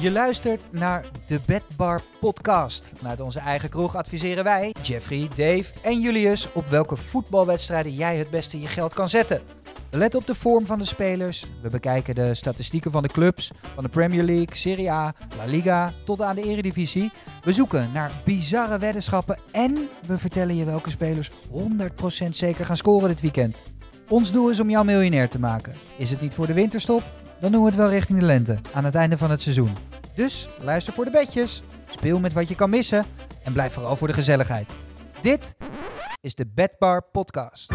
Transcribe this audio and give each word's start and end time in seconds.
Je 0.00 0.10
luistert 0.10 0.66
naar 0.70 1.04
de 1.26 1.40
Bedbar 1.46 2.02
Podcast. 2.20 2.92
Vanuit 2.96 3.20
onze 3.20 3.38
eigen 3.38 3.68
kroeg 3.68 3.96
adviseren 3.96 4.44
wij, 4.44 4.74
Jeffrey, 4.82 5.28
Dave 5.28 5.72
en 5.82 6.00
Julius, 6.00 6.52
op 6.52 6.66
welke 6.66 6.96
voetbalwedstrijden 6.96 7.92
jij 7.92 8.16
het 8.16 8.30
beste 8.30 8.60
je 8.60 8.66
geld 8.66 8.94
kan 8.94 9.08
zetten. 9.08 9.42
Letten 9.90 10.20
op 10.20 10.26
de 10.26 10.34
vorm 10.34 10.66
van 10.66 10.78
de 10.78 10.84
spelers. 10.84 11.46
We 11.62 11.68
bekijken 11.68 12.14
de 12.14 12.34
statistieken 12.34 12.92
van 12.92 13.02
de 13.02 13.08
clubs, 13.08 13.50
van 13.74 13.84
de 13.84 13.90
Premier 13.90 14.22
League, 14.22 14.56
Serie 14.56 14.90
A, 14.90 15.14
La 15.36 15.44
Liga 15.44 15.92
tot 16.04 16.22
aan 16.22 16.36
de 16.36 16.42
Eredivisie. 16.42 17.12
We 17.42 17.52
zoeken 17.52 17.90
naar 17.92 18.12
bizarre 18.24 18.78
weddenschappen 18.78 19.38
en 19.52 19.88
we 20.06 20.18
vertellen 20.18 20.56
je 20.56 20.64
welke 20.64 20.90
spelers 20.90 21.30
100% 21.30 21.34
zeker 22.30 22.64
gaan 22.64 22.76
scoren 22.76 23.08
dit 23.08 23.20
weekend. 23.20 23.62
Ons 24.08 24.32
doel 24.32 24.50
is 24.50 24.60
om 24.60 24.70
jou 24.70 24.84
miljonair 24.84 25.28
te 25.28 25.40
maken. 25.40 25.74
Is 25.96 26.10
het 26.10 26.20
niet 26.20 26.34
voor 26.34 26.46
de 26.46 26.54
winterstop? 26.54 27.02
Dan 27.40 27.52
doen 27.52 27.60
we 27.60 27.66
het 27.66 27.76
wel 27.76 27.88
richting 27.88 28.18
de 28.18 28.26
lente, 28.26 28.58
aan 28.72 28.84
het 28.84 28.94
einde 28.94 29.18
van 29.18 29.30
het 29.30 29.42
seizoen. 29.42 29.89
Dus 30.20 30.48
luister 30.58 30.92
voor 30.92 31.04
de 31.04 31.10
bedjes, 31.10 31.62
speel 31.86 32.20
met 32.20 32.32
wat 32.32 32.48
je 32.48 32.54
kan 32.54 32.70
missen 32.70 33.06
en 33.44 33.52
blijf 33.52 33.72
vooral 33.72 33.96
voor 33.96 34.06
de 34.06 34.12
gezelligheid. 34.12 34.72
Dit 35.20 35.56
is 36.20 36.34
de 36.34 36.46
Bedbar 36.54 37.02
Podcast. 37.02 37.72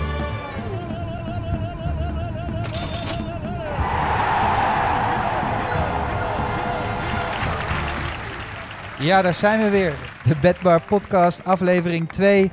Ja, 9.00 9.22
daar 9.22 9.34
zijn 9.34 9.64
we 9.64 9.70
weer. 9.70 9.94
De 10.24 10.36
Bedbar 10.42 10.82
Podcast, 10.82 11.44
aflevering 11.44 12.10
2. 12.10 12.52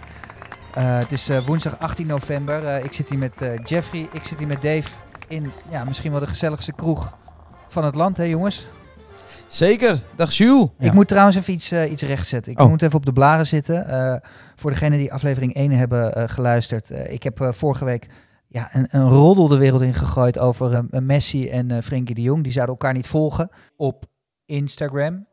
Eh, 0.75 0.99
het 0.99 1.13
is 1.13 1.29
eh, 1.29 1.47
woensdag 1.47 1.79
18 1.79 2.07
november. 2.07 2.65
Eh, 2.65 2.85
ik 2.85 2.93
zit 2.93 3.09
hier 3.09 3.19
met 3.19 3.51
Jeffrey, 3.65 4.09
ik 4.13 4.25
zit 4.25 4.39
hier 4.39 4.49
met 4.49 4.63
Dave 4.63 4.89
in 5.29 5.53
ja, 5.71 5.85
misschien 5.85 6.11
wel 6.11 6.21
de 6.21 6.27
gezelligste 6.27 6.73
kroeg 6.73 7.19
van 7.69 7.85
het 7.85 7.95
land, 7.95 8.17
hè 8.17 8.25
jongens? 8.25 8.69
Zeker. 9.53 9.99
Dag 10.17 10.33
Jules. 10.33 10.69
Ik 10.79 10.93
moet 10.93 11.09
trouwens 11.09 11.37
even 11.37 11.53
iets, 11.55 11.71
eh, 11.71 11.91
iets 11.91 12.03
rechtzetten. 12.03 12.53
Ik 12.53 12.61
Oh. 12.61 12.69
moet 12.69 12.83
even 12.83 12.97
op 12.97 13.07
de 13.07 13.13
blaren 13.13 13.47
zitten. 13.47 13.87
Eh, 13.89 14.17
voor 14.57 14.71
degenen 14.71 14.99
die 14.99 15.13
aflevering 15.13 15.55
1 15.55 15.71
hebben 15.71 16.15
eh, 16.15 16.29
geluisterd. 16.29 16.91
ik 16.91 17.23
heb 17.23 17.41
eh, 17.41 17.53
vorige 17.53 17.85
week 17.85 18.07
ja, 18.49 18.69
een, 18.73 18.87
een 18.91 19.09
roddel 19.09 19.49
de 19.49 19.57
wereld 19.57 19.81
in 19.81 19.95
gegooid 19.95 20.39
over 20.39 20.85
Messi 20.91 21.49
en 21.49 21.83
Frenkie 21.83 22.15
de 22.15 22.23
Jong. 22.23 22.43
Die 22.43 22.53
zouden 22.53 22.75
elkaar 22.75 22.93
niet 22.95 23.07
volgen 23.07 23.51
op 23.77 24.05
Instagram. 24.47 25.27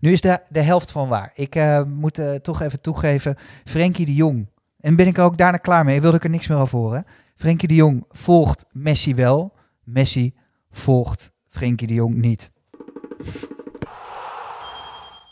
Nu 0.00 0.12
is 0.12 0.20
de, 0.20 0.38
de 0.48 0.60
helft 0.62 0.90
van 0.90 1.08
waar. 1.08 1.30
Ik 1.34 1.54
eh, 1.54 1.82
moet 1.84 2.20
toch 2.42 2.60
even 2.62 2.80
toegeven, 2.80 3.36
Frenkie 3.64 4.06
de 4.06 4.14
Jong. 4.14 4.48
En 4.80 4.96
ben 4.96 5.06
ik 5.06 5.18
er 5.18 5.24
ook 5.24 5.38
daarna 5.38 5.56
klaar 5.58 5.84
mee. 5.84 6.00
Wilde 6.00 6.16
ik 6.16 6.24
er 6.24 6.30
niks 6.30 6.46
meer 6.48 6.58
over 6.58 6.78
horen. 6.78 7.06
Frenkie 7.36 7.68
de 7.68 7.74
Jong 7.74 8.04
volgt 8.10 8.64
Messi 8.72 9.14
wel. 9.14 9.52
Messi 9.84 10.34
volgt 10.70 11.32
Frenkie 11.48 11.86
de 11.86 11.94
Jong 11.94 12.14
niet. 12.14 12.52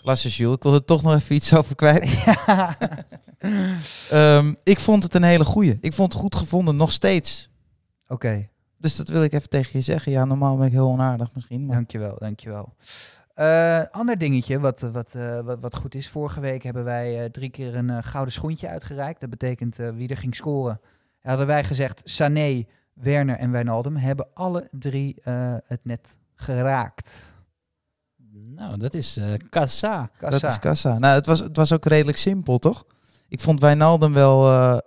Klasse 0.03 0.29
Jules. 0.29 0.57
Ik 0.57 0.63
wil 0.63 0.75
er 0.75 0.85
toch 0.85 1.03
nog 1.03 1.15
even 1.15 1.35
iets 1.35 1.57
over 1.57 1.75
kwijt. 1.75 2.25
Ehm, 4.11 4.55
ik 4.63 4.79
vond 4.79 5.03
het 5.03 5.15
een 5.15 5.23
hele 5.23 5.45
goeie. 5.45 5.79
Ik 5.81 5.93
vond 5.93 6.13
het 6.13 6.23
goed 6.23 6.35
gevonden, 6.35 6.77
nog 6.77 6.93
steeds. 6.93 7.51
Oké. 8.09 8.49
Dus 8.79 8.97
dat 8.97 9.09
wil 9.09 9.23
ik 9.23 9.33
even 9.33 9.49
tegen 9.49 9.71
je 9.73 9.81
zeggen. 9.81 10.13
Ja, 10.13 10.25
normaal 10.25 10.57
ben 10.57 10.67
ik 10.67 10.73
heel 10.73 10.89
onaardig 10.89 11.35
misschien. 11.35 11.67
Maar... 11.67 11.77
Dankjewel, 11.77 12.17
dankjewel. 12.19 12.75
Eh 13.35 13.83
ander 13.91 14.19
dingetje 14.19 14.61
wat, 14.61 14.81
wat, 14.81 15.15
eh, 15.15 15.41
wat, 15.41 15.61
wat 15.61 15.77
goed 15.77 15.95
is. 15.95 16.09
Vorige 16.09 16.41
week 16.41 16.63
hebben 16.63 16.85
wij 16.85 17.23
eh, 17.25 17.31
drie 17.31 17.51
keer 17.51 17.77
een 17.77 17.91
eh, 17.91 17.99
gouden 18.01 18.33
schoentje 18.33 18.69
uitgereikt. 18.69 19.21
Dat 19.21 19.31
betekent 19.31 19.79
eh, 19.79 19.91
wie 19.91 20.09
er 20.09 20.17
ging 20.17 20.35
scoren. 20.35 20.81
Hadden 21.23 21.47
wij 21.47 21.65
gezegd 21.65 22.01
Sané, 22.05 22.65
Werner 22.95 23.37
en 23.37 23.51
Wijnaldum 23.51 23.97
hebben 23.97 24.29
alle 24.35 24.69
drie 24.71 25.21
eh, 25.23 25.55
het 25.67 25.81
net 25.83 26.17
geraakt. 26.35 27.15
Nou, 28.55 28.77
dat 28.77 28.95
is 28.95 29.17
eh 29.17 29.33
kassa. 29.49 30.11
Kassa. 30.19 30.39
Dat 30.39 30.51
is 30.51 30.59
kassa. 30.59 30.99
Nou, 30.99 31.15
het 31.15 31.27
was, 31.27 31.39
het 31.39 31.57
was 31.57 31.73
ook 31.73 31.85
redelijk 31.85 32.19
simpel, 32.19 32.59
toch? 32.59 32.85
Ik 33.29 33.41
vond 33.41 33.61
Wijnaldum 33.61 34.13
wel 34.13 34.49
eh, 34.49 34.79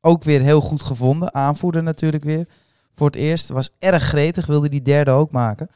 ook 0.00 0.24
weer 0.24 0.40
heel 0.40 0.60
goed 0.60 0.82
gevonden. 0.82 1.34
Aanvoerder 1.34 1.82
natuurlijk 1.82 2.24
weer. 2.24 2.48
Voor 2.92 3.06
het 3.06 3.16
eerst. 3.16 3.48
Was 3.48 3.70
erg 3.78 4.02
gretig. 4.02 4.46
Wilde 4.46 4.68
die 4.68 4.82
derde 4.82 5.10
ook 5.10 5.30
maken. 5.30 5.68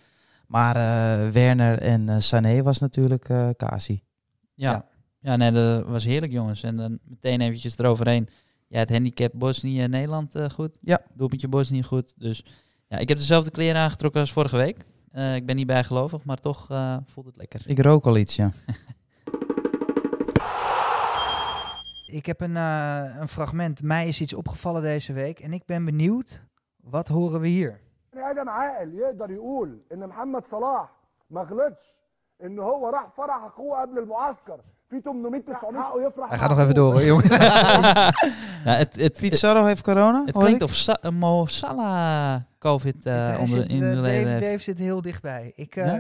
Maar 0.47 0.77
eh, 0.77 1.31
Werner 1.31 1.79
en 1.79 2.09
eh, 2.09 2.19
Sané 2.19 2.63
was 2.63 2.79
natuurlijk 2.79 3.29
eh 3.29 3.49
Kasi. 3.57 4.03
Ja. 4.55 4.71
Ja. 4.71 4.85
ja. 5.21 5.37
nee, 5.37 5.51
dat 5.51 5.87
was 5.87 6.05
heerlijk, 6.05 6.33
jongens. 6.33 6.63
En 6.63 6.77
dan 6.77 6.99
meteen 7.05 7.41
eventjes 7.41 7.79
eroverheen. 7.79 8.29
Ja, 8.69 8.79
het 8.79 8.91
handicap 8.91 9.33
Bosnië-Nederland 9.35 10.35
eh, 10.35 10.51
goed. 10.51 10.79
Ja. 10.81 11.01
Doelpuntje 11.15 11.49
Bosnië 11.49 11.83
goed. 11.83 12.15
Dus 12.17 12.45
ja, 12.89 12.99
ik 12.99 13.09
heb 13.09 13.19
dezelfde 13.19 13.51
kleren 13.51 13.81
aangetrokken 13.81 14.21
als 14.21 14.33
vorige 14.33 14.57
week. 14.57 14.77
Eh, 15.12 15.36
ik 15.36 15.46
ben 15.46 15.56
niet 15.56 15.68
bijgelovig, 15.68 16.26
maar 16.26 16.38
toch 16.38 16.70
eh, 16.72 16.98
voelt 17.06 17.26
het 17.26 17.38
lekker. 17.38 17.62
Ik 17.66 17.80
rook 17.80 18.06
al 18.06 18.18
iets, 18.18 18.36
ja. 18.36 18.52
Ik 22.08 22.26
heb 22.26 22.42
een, 22.42 22.58
eh, 22.58 23.16
een 23.20 23.28
fragment. 23.28 23.82
Mij 23.82 24.08
is 24.08 24.22
iets 24.22 24.34
opgevallen 24.34 24.82
deze 24.82 25.14
week. 25.14 25.40
En 25.40 25.54
ik 25.54 25.66
ben 25.66 25.86
benieuwd. 25.86 26.44
Wat 26.78 27.08
horen 27.08 27.40
we 27.40 27.48
hier? 27.48 27.80
بني 28.14 28.32
ادم 28.32 28.50
عاقل 28.50 28.94
يقدر 28.96 29.32
يقول 29.32 29.82
ان 29.92 30.08
محمد 30.08 30.46
صلاح 30.46 30.90
ما 31.30 31.42
غلطش 31.42 31.96
ان 32.44 32.60
هو 32.60 32.90
راح 32.90 33.10
فرح 33.18 33.44
اخوه 33.44 33.82
قبل 33.82 34.00
المعسكر 34.00 34.62
في 34.92 34.96
800 35.02 35.46
900 35.48 35.78
حقه 35.84 36.02
يفرح 36.08 36.30
Hij 36.30 36.38
مع 36.38 36.44
gaat 36.44 36.50
nog 36.50 36.60
even 36.60 36.62
أخوه. 36.62 36.74
door, 36.74 36.92
hoor, 36.94 37.04
jongens. 37.04 37.30
ja, 37.30 38.12
het, 38.64 38.96
het, 38.96 38.96
het, 38.96 39.18
Pizarro 39.20 39.66
heeft 39.66 39.82
corona? 39.82 40.24
het 40.26 40.36
hoor 40.36 40.44
klinkt 40.44 40.62
ik? 40.62 40.68
of 40.68 40.76
Sa- 40.76 40.98
eh, 41.02 41.12
Mo 41.12 41.46
Salah 41.46 42.42
COVID 42.60 43.06
eh, 43.06 43.14
Hij 43.14 43.32
onder, 43.38 43.48
zit, 43.60 43.70
in 43.70 43.84
eh, 43.84 43.90
de 43.90 43.96
Dave, 43.96 44.02
leven 44.02 44.30
heeft. 44.32 44.44
Dave 44.44 44.60
zit 44.62 44.78
heel 44.78 45.02
dichtbij. 45.02 45.52
Ik, 45.56 45.76
eh, 45.76 45.94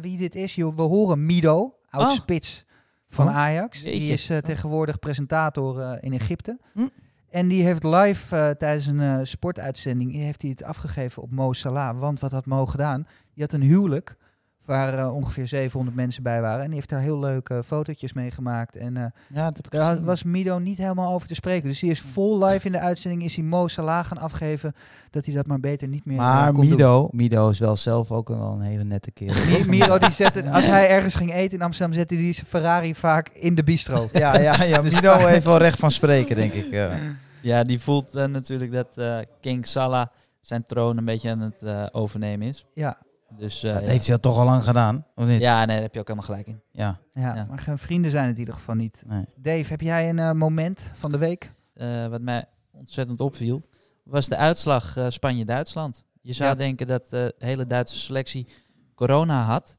Wie 0.00 0.18
dit 0.18 0.34
is, 0.34 0.54
joh, 0.54 0.76
we 0.76 0.82
horen 0.82 1.26
Mido, 1.26 1.74
oud 1.90 2.04
Oh. 2.10 2.10
spits 2.10 2.64
van 3.08 3.28
Oh. 3.28 3.36
Ajax. 3.36 3.82
Die 3.82 3.92
Jeetje. 3.92 4.12
is 4.12 4.30
eh, 4.30 4.38
tegenwoordig 4.38 4.98
presentator 4.98 5.80
eh, 5.80 5.92
in 6.00 6.12
Egypte. 6.12 6.58
Hm. 6.72 6.88
En 7.30 7.48
die 7.48 7.62
heeft 7.64 7.84
live 7.84 8.36
eh, 8.36 8.50
tijdens 8.50 8.86
een 8.86 9.00
eh, 9.00 9.18
sportuitzending 9.22 10.12
heeft 10.14 10.42
hij 10.42 10.50
het 10.50 10.62
afgegeven 10.64 11.22
op 11.22 11.30
Mo 11.30 11.52
Salah. 11.52 11.98
Want 12.00 12.20
wat 12.20 12.32
had 12.32 12.46
Mo 12.46 12.66
gedaan? 12.66 13.06
Die 13.34 13.42
had 13.42 13.52
een 13.52 13.62
huwelijk 13.62 14.16
waar 14.65 14.99
eh, 14.99 15.15
ongeveer 15.15 15.47
700 15.47 15.95
mensen 15.95 16.23
bij 16.23 16.41
waren. 16.41 16.59
En 16.59 16.65
die 16.65 16.75
heeft 16.75 16.89
daar 16.89 16.99
heel 16.99 17.19
leuke 17.19 17.63
fotootjes 17.65 18.13
mee 18.13 18.31
gemaakt. 18.31 18.75
En 18.75 18.97
eh, 18.97 19.03
Ja, 19.33 19.51
daar 19.69 19.89
gezien. 19.91 20.05
was 20.05 20.23
Mido 20.23 20.59
niet 20.59 20.77
helemaal 20.77 21.13
over 21.13 21.27
te 21.27 21.33
spreken. 21.35 21.69
Dus 21.69 21.79
die 21.79 21.91
is 21.91 22.01
vol 22.01 22.45
live 22.45 22.65
in 22.65 22.71
de 22.71 22.79
uitzending. 22.79 23.23
Is 23.23 23.35
hij 23.35 23.43
Mo 23.45 23.67
Salah 23.67 24.05
gaan 24.05 24.17
afgeven 24.17 24.73
dat 25.09 25.25
hij 25.25 25.35
dat 25.35 25.45
maar 25.45 25.59
beter 25.59 25.87
niet 25.87 26.05
meer 26.05 26.17
eh, 26.17 26.23
Maar 26.23 26.51
kon 26.51 26.61
doen. 26.61 26.69
Mido, 26.69 27.07
Mido 27.11 27.49
is 27.49 27.59
wel 27.59 27.75
zelf 27.75 28.11
ook 28.11 28.29
een, 28.29 28.37
wel 28.39 28.51
een 28.53 28.61
hele 28.61 28.83
nette 28.83 29.11
kerel. 29.11 29.45
Mi- 29.45 29.69
Miro 29.69 29.97
die 29.97 30.11
zette, 30.11 30.43
als 30.51 30.65
hij 30.65 30.89
ergens 30.89 31.15
ging 31.15 31.33
eten 31.33 31.57
in 31.57 31.63
Amsterdam, 31.63 31.95
zette 31.97 32.15
hij 32.15 32.33
zijn 32.33 32.45
Ferrari 32.47 32.95
vaak 32.95 33.29
in 33.29 33.55
de 33.55 33.63
bistro. 33.63 34.09
ja, 34.13 34.37
ja, 34.39 34.63
ja, 34.63 34.81
Dus- 34.81 34.93
Mido 34.93 35.13
heeft 35.17 35.45
wel 35.45 35.57
recht 35.57 35.79
van 35.79 35.91
spreken, 35.91 36.35
denk 36.35 36.53
ik. 36.53 36.67
Ja. 36.71 36.89
Ja, 37.41 37.63
die 37.63 37.79
voelt 37.79 38.15
eh, 38.15 38.25
natuurlijk 38.25 38.71
dat 38.71 38.87
eh, 38.95 39.17
King 39.41 39.67
Salah 39.67 40.07
zijn 40.41 40.65
troon 40.65 40.97
een 40.97 41.05
beetje 41.05 41.29
aan 41.29 41.39
het 41.39 41.61
eh, 41.61 41.85
overnemen 41.91 42.47
is. 42.47 42.65
Ja, 42.73 42.97
Dus 43.37 43.63
eh, 43.63 43.73
Dat 43.73 43.81
ja. 43.83 43.87
heeft 43.89 44.05
hij 44.05 44.15
al 44.15 44.21
toch 44.21 44.37
al 44.37 44.45
lang 44.45 44.63
gedaan, 44.63 45.05
of 45.15 45.27
niet? 45.27 45.41
ja, 45.41 45.57
nee, 45.57 45.67
daar 45.67 45.81
heb 45.81 45.93
je 45.93 45.99
ook 45.99 46.07
helemaal 46.07 46.27
gelijk 46.29 46.47
in. 46.47 46.61
Ja, 46.71 46.99
ja, 47.13 47.35
Ja. 47.35 47.45
maar 47.49 47.59
geen 47.59 47.77
vrienden 47.77 48.11
zijn 48.11 48.23
het 48.25 48.33
in 48.33 48.39
ieder 48.39 48.53
geval 48.53 48.75
niet. 48.75 49.03
nee. 49.05 49.25
Dave, 49.35 49.69
heb 49.69 49.81
jij 49.81 50.09
een 50.09 50.19
eh, 50.19 50.31
moment 50.31 50.91
van 50.93 51.11
de 51.11 51.17
week? 51.17 51.53
Eh, 51.73 52.07
wat 52.07 52.21
mij 52.21 52.45
ontzettend 52.71 53.19
opviel, 53.21 53.69
was 54.03 54.27
de 54.27 54.37
uitslag 54.37 54.97
eh, 54.97 55.05
Spanje-Duitsland. 55.09 56.05
Je 56.21 56.33
zou 56.33 56.49
Ja. 56.49 56.55
denken 56.55 56.87
dat 56.87 57.09
de 57.09 57.35
hele 57.37 57.67
Duitse 57.67 57.97
selectie 57.97 58.47
corona 58.95 59.41
had. 59.43 59.77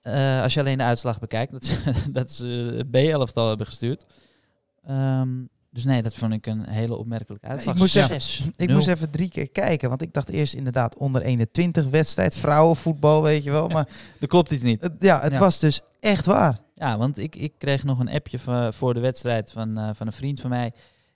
Eh, 0.00 0.42
als 0.42 0.54
je 0.54 0.60
alleen 0.60 0.78
de 0.78 0.84
uitslag 0.84 1.18
bekijkt, 1.18 1.52
dat 1.52 1.64
ze, 1.64 1.92
dat 2.12 2.30
ze 2.30 2.86
B-elftal 2.90 3.48
hebben 3.48 3.66
gestuurd. 3.66 4.04
Ehm, 4.82 5.44
dus 5.74 5.84
nee, 5.84 6.02
dat 6.02 6.14
vond 6.14 6.32
ik 6.32 6.46
een 6.46 6.68
hele 6.68 6.96
opmerkelijke 6.96 7.46
uitslag. 7.46 7.74
Ik 7.74 7.80
moest 7.80 7.96
even- 7.96 8.52
Ik 8.56 8.70
moest 8.70 8.86
even 8.88 9.10
drie 9.10 9.28
keer 9.28 9.48
kijken, 9.50 9.88
want 9.88 10.02
ik 10.02 10.12
dacht 10.12 10.28
eerst 10.28 10.54
inderdaad 10.54 10.96
onder 10.98 11.22
21 11.22 11.86
wedstrijd, 11.88 12.36
vrouwenvoetbal, 12.36 13.22
weet 13.22 13.44
je 13.44 13.50
wel. 13.50 13.68
Maar 13.68 13.88
Er 14.20 14.26
klopt 14.28 14.50
iets 14.50 14.62
niet. 14.62 14.82
het, 14.82 14.92
ja, 14.98 15.20
het 15.20 15.32
Ja. 15.32 15.38
was 15.38 15.58
dus 15.58 15.80
echt 16.00 16.26
waar. 16.26 16.58
Ja, 16.74 16.98
want 16.98 17.18
ik, 17.18 17.36
ik 17.36 17.52
kreeg 17.58 17.84
nog 17.84 17.98
een 17.98 18.08
appje 18.10 18.38
van, 18.38 18.74
voor 18.74 18.94
de 18.94 19.00
wedstrijd 19.00 19.52
van, 19.52 19.78
eh, 19.78 19.90
van 19.94 20.06
een 20.06 20.12
vriend 20.12 20.40
van 20.40 20.50
mij. 20.50 20.72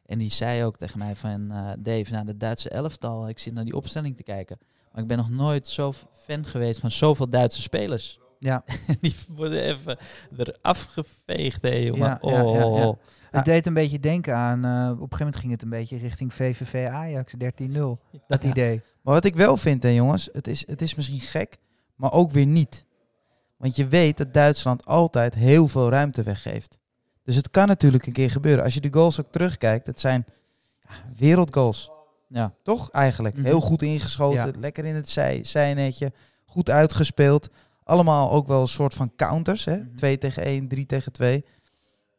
En 0.07 0.19
die 0.19 0.31
zei 0.31 0.65
ook 0.65 0.77
tegen 0.77 0.99
mij 0.99 1.17
van... 1.17 1.51
eh, 1.51 1.71
Dave, 1.79 2.13
nou, 2.13 2.25
de 2.27 2.37
Duitse 2.37 2.69
elftal, 2.69 3.29
ik 3.29 3.39
zit 3.39 3.55
naar 3.55 3.65
die 3.65 3.77
opstelling 3.77 4.17
te 4.17 4.23
kijken. 4.23 4.59
Maar 4.93 5.03
ik 5.03 5.09
ben 5.09 5.17
nog 5.17 5.31
nooit 5.31 5.67
zo 5.67 5.93
fan 6.25 6.45
geweest 6.47 6.81
van 6.81 6.91
zoveel 6.91 7.29
Duitse 7.31 7.63
spelers. 7.63 8.19
Ja, 8.39 8.65
die 9.01 9.15
worden 9.29 9.63
even 9.63 9.97
eraf 10.37 10.83
geveegd, 10.91 11.63
hè, 11.63 11.75
jongen. 11.75 12.09
Ja. 12.09 12.19
oh, 12.21 12.77
Ja. 12.79 12.95
Het 13.31 13.45
deed 13.45 13.67
een 13.67 13.75
beetje 13.75 14.01
denken 14.01 14.35
aan, 14.37 14.65
eh, 14.65 14.71
op 14.71 14.77
een 14.91 14.97
gegeven 14.97 15.19
moment 15.19 15.37
ging 15.37 15.53
het 15.53 15.63
een 15.63 15.69
beetje 15.69 15.97
richting 15.99 16.35
VVV 16.35 16.89
Ajax 16.89 17.33
13-0. 17.39 17.99
Dat 18.29 18.43
Ja. 18.43 18.49
idee. 18.49 18.83
Maar 19.03 19.15
wat 19.15 19.25
ik 19.25 19.37
wel 19.37 19.57
vind, 19.57 19.83
hè, 19.83 19.89
jongens, 19.89 20.29
het 20.33 20.47
is, 20.47 20.67
het 20.67 20.83
is 20.83 20.95
misschien 20.95 21.21
gek, 21.21 21.57
maar 21.97 22.13
ook 22.13 22.31
weer 22.31 22.47
niet. 22.47 22.85
Want 23.57 23.77
je 23.77 23.89
weet 23.89 24.17
dat 24.17 24.35
Duitsland 24.35 24.87
altijd 24.87 25.35
heel 25.35 25.69
veel 25.69 25.91
ruimte 25.91 26.23
weggeeft. 26.23 26.79
Dus 27.25 27.37
het 27.37 27.51
kan 27.51 27.67
natuurlijk 27.67 28.07
een 28.07 28.13
keer 28.13 28.31
gebeuren. 28.31 28.65
Als 28.65 28.75
je 28.75 28.81
de 28.81 28.93
goals 28.93 29.21
ook 29.21 29.31
terugkijkt, 29.31 29.87
het 29.87 30.01
zijn 30.01 30.25
ja, 30.81 30.91
wereldgoals. 31.17 31.91
Ja. 32.29 32.53
Toch 32.63 32.91
eigenlijk? 32.91 33.37
Mhm. 33.37 33.45
Heel 33.45 33.61
goed 33.61 33.83
ingeschoten, 33.83 34.47
Ja. 34.53 34.59
lekker 34.61 34.85
in 34.85 34.95
het 34.95 35.09
zij, 35.09 35.45
zijnetje, 35.45 36.13
goed 36.47 36.71
uitgespeeld. 36.71 37.49
allemaal 37.85 38.31
ook 38.31 38.47
wel 38.47 38.61
een 38.61 38.69
soort 38.69 38.95
van 38.95 39.13
counters. 39.17 39.65
Hè? 39.65 39.77
Mhm. 39.77 39.95
2 39.97 40.19
tegen 40.19 40.43
1, 40.47 40.69
3 40.69 40.87
tegen 40.87 41.13
2. 41.13 41.45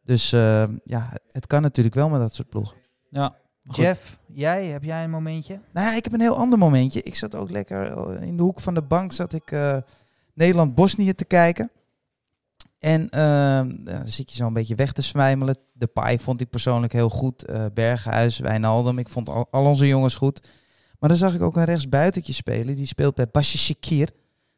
Dus 0.09 0.31
eh, 0.31 0.63
ja, 0.83 1.17
het 1.31 1.47
kan 1.47 1.61
natuurlijk 1.61 1.95
wel 1.95 2.09
met 2.09 2.19
dat 2.19 2.35
soort 2.35 2.49
ploegen. 2.49 2.77
Ja. 3.09 3.35
Goed. 3.65 3.75
Jeff, 3.75 4.17
jij, 4.27 4.65
heb 4.65 4.83
jij 4.83 5.03
een 5.03 5.09
momentje? 5.09 5.59
Nou 5.73 5.87
ja, 5.87 5.95
ik 5.95 6.03
heb 6.03 6.13
een 6.13 6.21
heel 6.21 6.35
ander 6.35 6.59
momentje. 6.59 7.03
Ik 7.03 7.15
zat 7.15 7.35
ook 7.35 7.49
lekker 7.49 7.91
eh, 7.91 8.27
in 8.27 8.37
de 8.37 8.43
hoek 8.43 8.59
van 8.59 8.73
de 8.73 8.81
bank, 8.81 9.11
zat 9.11 9.33
ik 9.33 9.51
eh, 9.51 9.77
Nederland-Bosnië 10.33 11.13
te 11.13 11.25
kijken. 11.25 11.71
En 12.79 13.09
eh, 13.09 13.61
dan 13.83 14.07
zit 14.07 14.29
je 14.31 14.35
zo 14.35 14.47
een 14.47 14.53
beetje 14.53 14.75
weg 14.75 14.91
te 14.91 15.01
zwijmelen. 15.01 15.57
De 15.73 15.87
paai 15.87 16.19
vond 16.19 16.41
ik 16.41 16.49
persoonlijk 16.49 16.93
heel 16.93 17.09
goed. 17.09 17.45
eh 17.45 17.65
Berghuis, 17.73 18.39
Wijnaldum, 18.39 18.99
ik 18.99 19.09
vond 19.09 19.29
al, 19.29 19.47
al 19.51 19.65
onze 19.65 19.87
jongens 19.87 20.15
goed. 20.15 20.47
Maar 20.99 21.09
dan 21.09 21.17
zag 21.17 21.33
ik 21.35 21.41
ook 21.41 21.55
een 21.55 21.63
rechtsbuitentje 21.65 22.33
spelen. 22.33 22.75
Die 22.75 22.85
speelt 22.85 23.15
bij 23.15 23.27
Başakşehir. 23.31 24.09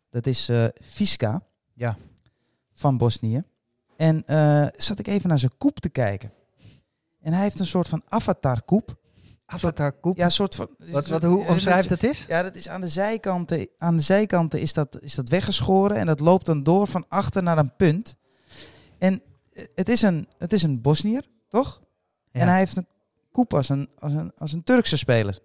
Dat 0.09 0.25
is 0.27 0.49
eh 0.49 0.65
Fiska 0.83 1.41
Ja. 1.73 1.97
van 2.73 2.97
Bosnië. 2.97 3.43
En 4.01 4.23
eh, 4.25 4.67
zat 4.75 4.99
ik 4.99 5.07
even 5.07 5.29
naar 5.29 5.39
zijn 5.39 5.57
koep 5.57 5.79
te 5.79 5.89
kijken. 5.89 6.31
En 7.19 7.33
hij 7.33 7.41
heeft 7.41 7.59
een 7.59 7.67
soort 7.67 7.87
van 7.87 8.01
avatar-koep. 8.07 8.99
Avatar 9.45 9.91
Koep. 9.91 10.17
Ja, 10.17 10.25
een 10.25 10.31
soort 10.31 10.55
van... 10.55 10.69
wat, 10.77 11.07
wat, 11.07 11.23
hoe 11.23 11.45
omschrijft 11.45 11.89
het 11.89 12.03
is? 12.03 12.25
Ja, 12.27 12.43
dat 12.43 12.55
is 12.55 12.69
aan 12.69 12.81
de 12.81 12.89
zijkanten. 12.89 13.67
Aan 13.77 13.97
de 13.97 14.03
zijkanten 14.03 14.61
is 14.61 14.73
dat, 14.73 15.01
is 15.01 15.15
dat 15.15 15.29
weggeschoren 15.29 15.97
en 15.97 16.05
dat 16.05 16.19
loopt 16.19 16.45
dan 16.45 16.63
door 16.63 16.87
van 16.87 17.05
achter 17.07 17.43
naar 17.43 17.57
een 17.57 17.75
punt. 17.75 18.15
En 18.97 19.21
eh, 19.53 19.65
het 19.75 19.89
is 19.89 20.01
een, 20.01 20.27
het 20.37 20.53
is 20.53 20.63
een 20.63 20.81
Bosnier, 20.81 21.23
toch? 21.49 21.81
Ja. 22.31 22.39
En 22.39 22.47
hij 22.47 22.57
heeft 22.57 22.77
een 22.77 22.87
koep 23.31 23.53
als 23.53 23.69
een, 23.69 23.89
als, 23.99 24.13
een, 24.13 24.31
als 24.37 24.51
een 24.51 24.63
Turkse 24.63 24.97
speler. 24.97 25.39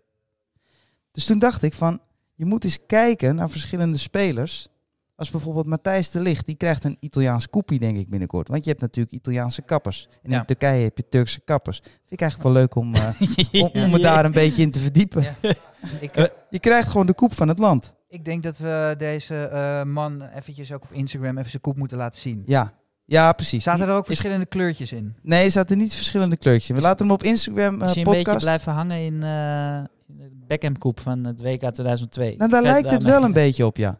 Dus 1.10 1.24
toen 1.24 1.38
dacht 1.38 1.62
ik 1.62 1.74
van, 1.74 2.00
je 2.34 2.44
moet 2.44 2.64
eens 2.64 2.78
kijken 2.86 3.34
naar 3.34 3.50
verschillende 3.50 3.98
spelers. 3.98 4.68
Als 5.16 5.30
bijvoorbeeld 5.30 5.66
Matthijs 5.66 6.10
de 6.10 6.20
Ligt, 6.20 6.46
die 6.46 6.56
krijgt 6.56 6.84
een 6.84 6.96
Italiaans 7.00 7.48
koepie 7.48 7.78
denk 7.78 7.96
ik 7.98 8.08
binnenkort. 8.10 8.48
Want 8.48 8.64
je 8.64 8.70
hebt 8.70 8.82
natuurlijk 8.82 9.14
Italiaanse 9.14 9.62
kappers. 9.62 10.08
En 10.22 10.30
Ja. 10.30 10.38
in 10.38 10.44
Turkije 10.46 10.82
heb 10.82 10.96
je 10.96 11.08
Turkse 11.08 11.40
kappers. 11.40 11.80
Vind 11.82 11.92
ik 12.08 12.20
eigenlijk 12.20 12.52
wel 12.52 12.60
leuk 12.62 12.74
om, 12.74 12.94
eh, 12.94 13.62
om, 13.62 13.82
om 13.82 13.90
me 13.90 13.98
daar 13.98 14.24
een 14.24 14.32
beetje 14.32 14.62
in 14.62 14.70
te 14.70 14.78
verdiepen. 14.80 15.22
Ja. 15.22 15.52
Ik, 16.00 16.32
Je 16.50 16.58
krijgt 16.58 16.88
gewoon 16.88 17.06
de 17.06 17.14
koep 17.14 17.32
van 17.34 17.48
het 17.48 17.58
land. 17.58 17.94
ik 18.08 18.24
denk 18.24 18.42
dat 18.42 18.58
we 18.58 18.94
deze 18.98 19.34
eh, 19.44 19.82
man 19.82 20.22
eventjes 20.22 20.72
ook 20.72 20.82
op 20.82 20.92
Instagram 20.92 21.38
even 21.38 21.50
zijn 21.50 21.62
koep 21.62 21.76
moeten 21.76 21.96
laten 21.96 22.20
zien. 22.20 22.42
Ja, 22.46 22.72
ja 23.04 23.32
precies. 23.32 23.62
Zaten 23.62 23.86
er 23.88 23.94
ook 23.94 24.00
Is- 24.00 24.06
verschillende 24.06 24.46
kleurtjes 24.46 24.92
in? 24.92 25.14
Nee, 25.22 25.44
er 25.44 25.50
zaten 25.50 25.78
niet 25.78 25.94
verschillende 25.94 26.36
kleurtjes 26.36 26.68
in. 26.70 26.74
We 26.76 26.82
laten 26.82 27.06
hem 27.06 27.14
op 27.14 27.22
Instagram 27.22 27.64
eh, 27.82 27.88
een 27.88 27.94
beetje 27.94 28.02
podcast. 28.02 28.44
blijven 28.44 28.72
hangen 28.72 28.98
in, 28.98 29.14
eh 29.14 29.84
de 30.06 30.30
Beckham 30.46 30.78
Koep 30.78 31.00
van 31.00 31.24
het 31.24 31.40
WK 31.40 31.58
2002? 31.60 32.36
Nou, 32.36 32.50
daar 32.50 32.62
lijkt 32.62 32.90
het 32.90 33.02
wel 33.02 33.22
een 33.22 33.32
beetje 33.32 33.66
op, 33.66 33.76
ja. 33.76 33.98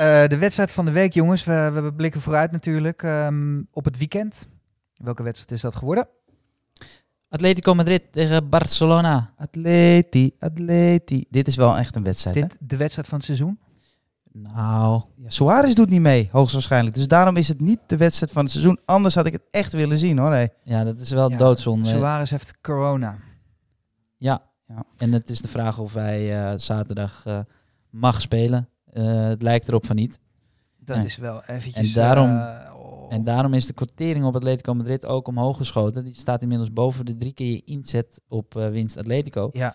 Eh, 0.00 0.26
de 0.26 0.38
wedstrijd 0.38 0.70
van 0.70 0.84
de 0.84 0.90
week, 0.90 1.12
jongens. 1.12 1.44
We, 1.44 1.70
we 1.74 1.92
blikken 1.92 2.20
vooruit 2.20 2.50
natuurlijk 2.50 3.02
ehm, 3.02 3.62
op 3.72 3.84
het 3.84 3.98
weekend. 3.98 4.48
Welke 4.96 5.22
wedstrijd 5.22 5.52
is 5.52 5.60
dat 5.60 5.76
geworden? 5.76 6.08
Atletico 7.28 7.74
Madrid 7.74 8.02
tegen 8.12 8.48
Barcelona. 8.48 9.32
Atleti, 9.36 10.30
atleti. 10.38 11.24
Dit 11.30 11.46
is 11.46 11.56
wel 11.56 11.76
echt 11.76 11.96
een 11.96 12.02
wedstrijd, 12.02 12.36
hè? 12.36 12.42
dit 12.42 12.56
de 12.60 12.76
wedstrijd 12.76 13.08
van 13.08 13.16
het 13.16 13.26
seizoen? 13.26 13.58
Nou, 14.32 15.02
Ja, 15.16 15.30
Suarez 15.30 15.72
doet 15.72 15.88
niet 15.88 16.00
mee, 16.00 16.28
hoogstwaarschijnlijk. 16.32 16.96
Dus 16.96 17.08
daarom 17.08 17.36
is 17.36 17.48
het 17.48 17.60
niet 17.60 17.80
de 17.86 17.96
wedstrijd 17.96 18.32
van 18.32 18.42
het 18.42 18.52
seizoen. 18.52 18.78
Anders 18.84 19.14
had 19.14 19.26
ik 19.26 19.32
het 19.32 19.44
echt 19.50 19.72
willen 19.72 19.98
zien, 19.98 20.18
hoor. 20.18 20.30
Hey. 20.30 20.50
ja, 20.62 20.84
dat 20.84 21.00
is 21.00 21.10
wel 21.10 21.30
Ja, 21.30 21.36
doodzonde. 21.36 21.88
Suarez 21.88 22.30
heeft 22.30 22.60
corona. 22.60 23.18
Ja. 24.16 24.42
Ja. 24.66 24.84
En 24.96 25.12
het 25.12 25.30
is 25.30 25.40
de 25.40 25.48
vraag 25.48 25.78
of 25.78 25.94
hij 25.94 26.50
eh, 26.50 26.58
zaterdag 26.58 27.26
eh, 27.26 27.38
mag 27.90 28.20
spelen. 28.20 28.68
Eh, 28.92 29.26
het 29.26 29.42
lijkt 29.42 29.68
erop 29.68 29.86
van 29.86 29.96
niet. 29.96 30.18
Dat 30.78 30.96
Ja. 30.96 31.02
is 31.02 31.16
wel 31.16 31.42
eventjes... 31.44 31.88
En 31.88 31.94
daarom- 31.94 32.38
eh, 32.38 32.74
oh. 32.74 33.12
En 33.12 33.24
daarom 33.24 33.54
is 33.54 33.66
de 33.66 33.72
quotering 33.72 34.24
op 34.24 34.36
Atletico 34.36 34.74
Madrid 34.74 35.06
ook 35.06 35.28
omhoog 35.28 35.56
geschoten. 35.56 36.04
Die 36.04 36.14
staat 36.14 36.42
inmiddels 36.42 36.72
boven 36.72 37.04
de 37.06 37.16
drie 37.16 37.32
keer 37.32 37.60
inzet 37.64 38.20
op 38.28 38.56
eh, 38.56 38.68
winst 38.68 38.96
Atletico. 38.96 39.48
Ja. 39.52 39.74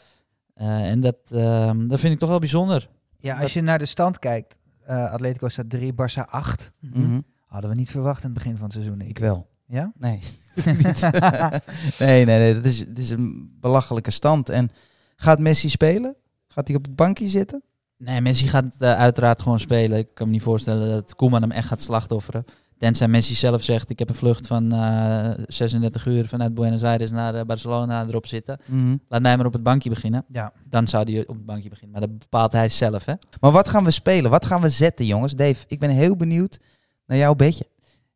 Eh, 0.53 0.89
en 0.89 0.99
dat, 0.99 1.15
ehm, 1.29 1.87
dat 1.87 1.99
vind 1.99 2.13
ik 2.13 2.19
toch 2.19 2.29
wel 2.29 2.39
bijzonder. 2.39 2.89
ja, 3.19 3.39
als 3.39 3.53
je 3.53 3.61
naar 3.61 3.79
de 3.79 3.85
stand 3.85 4.19
kijkt. 4.19 4.57
eh, 4.85 5.11
Atletico 5.11 5.47
staat 5.47 5.69
3, 5.69 5.93
Barça 5.93 6.29
8. 6.29 6.71
Mhm. 6.79 7.19
Hadden 7.45 7.69
we 7.69 7.75
niet 7.75 7.89
verwacht 7.89 8.23
in 8.23 8.29
het 8.29 8.37
begin 8.37 8.53
van 8.55 8.63
het 8.63 8.73
seizoen. 8.73 8.97
denk 8.97 9.09
Ik 9.09 9.17
wel. 9.19 9.47
Ja? 9.65 9.91
Nee. 9.97 10.19
Nee, 11.99 12.25
nee, 12.25 12.39
nee. 12.39 12.53
Dat 12.53 12.65
is, 12.65 12.79
het 12.79 12.97
is 12.99 13.09
een 13.09 13.57
belachelijke 13.59 14.11
stand. 14.11 14.49
En 14.49 14.69
gaat 15.15 15.39
Messi 15.39 15.69
spelen? 15.69 16.15
Gaat 16.47 16.67
hij 16.67 16.77
op 16.77 16.85
het 16.85 16.95
bankje 16.95 17.27
zitten? 17.27 17.63
Nee, 17.97 18.21
Messi 18.21 18.47
gaat 18.47 18.75
eh, 18.79 18.97
uiteraard 18.97 19.41
gewoon 19.41 19.59
spelen. 19.59 19.97
Ik 19.97 20.07
kan 20.13 20.27
me 20.27 20.33
niet 20.33 20.41
voorstellen 20.41 20.89
dat 20.89 21.15
Koeman 21.15 21.41
hem 21.41 21.51
echt 21.51 21.67
gaat 21.67 21.81
slachtofferen. 21.81 22.45
Tenzij 22.77 23.07
Messi 23.07 23.35
zelf 23.35 23.63
zegt, 23.63 23.89
ik 23.89 23.99
heb 23.99 24.09
een 24.09 24.15
vlucht 24.15 24.47
van 24.47 24.71
eh 24.71 25.31
36 25.47 26.05
uur 26.05 26.27
vanuit 26.27 26.53
Buenos 26.53 26.83
Aires 26.83 27.11
naar 27.11 27.35
eh, 27.35 27.45
Barcelona 27.45 28.05
erop 28.07 28.27
zitten. 28.27 28.59
Mhm. 28.65 28.97
Laat 29.07 29.21
mij 29.21 29.37
maar 29.37 29.45
op 29.45 29.53
het 29.53 29.63
bankje 29.63 29.89
beginnen. 29.89 30.25
Ja. 30.31 30.53
Dan 30.69 30.87
zou 30.87 31.11
hij 31.11 31.27
op 31.27 31.35
het 31.35 31.45
bankje 31.45 31.69
beginnen. 31.69 31.99
Maar 31.99 32.07
dat 32.09 32.19
bepaalt 32.19 32.51
hij 32.51 32.69
zelf, 32.69 33.05
hè? 33.05 33.13
Maar 33.39 33.51
wat 33.51 33.69
gaan 33.69 33.83
we 33.83 33.91
spelen? 33.91 34.31
Wat 34.31 34.45
gaan 34.45 34.61
we 34.61 34.69
zetten, 34.69 35.05
jongens? 35.05 35.33
Dave, 35.33 35.63
ik 35.67 35.79
ben 35.79 35.89
heel 35.89 36.15
benieuwd 36.15 36.59
naar 37.05 37.17
jouw 37.17 37.35
bedje. 37.35 37.67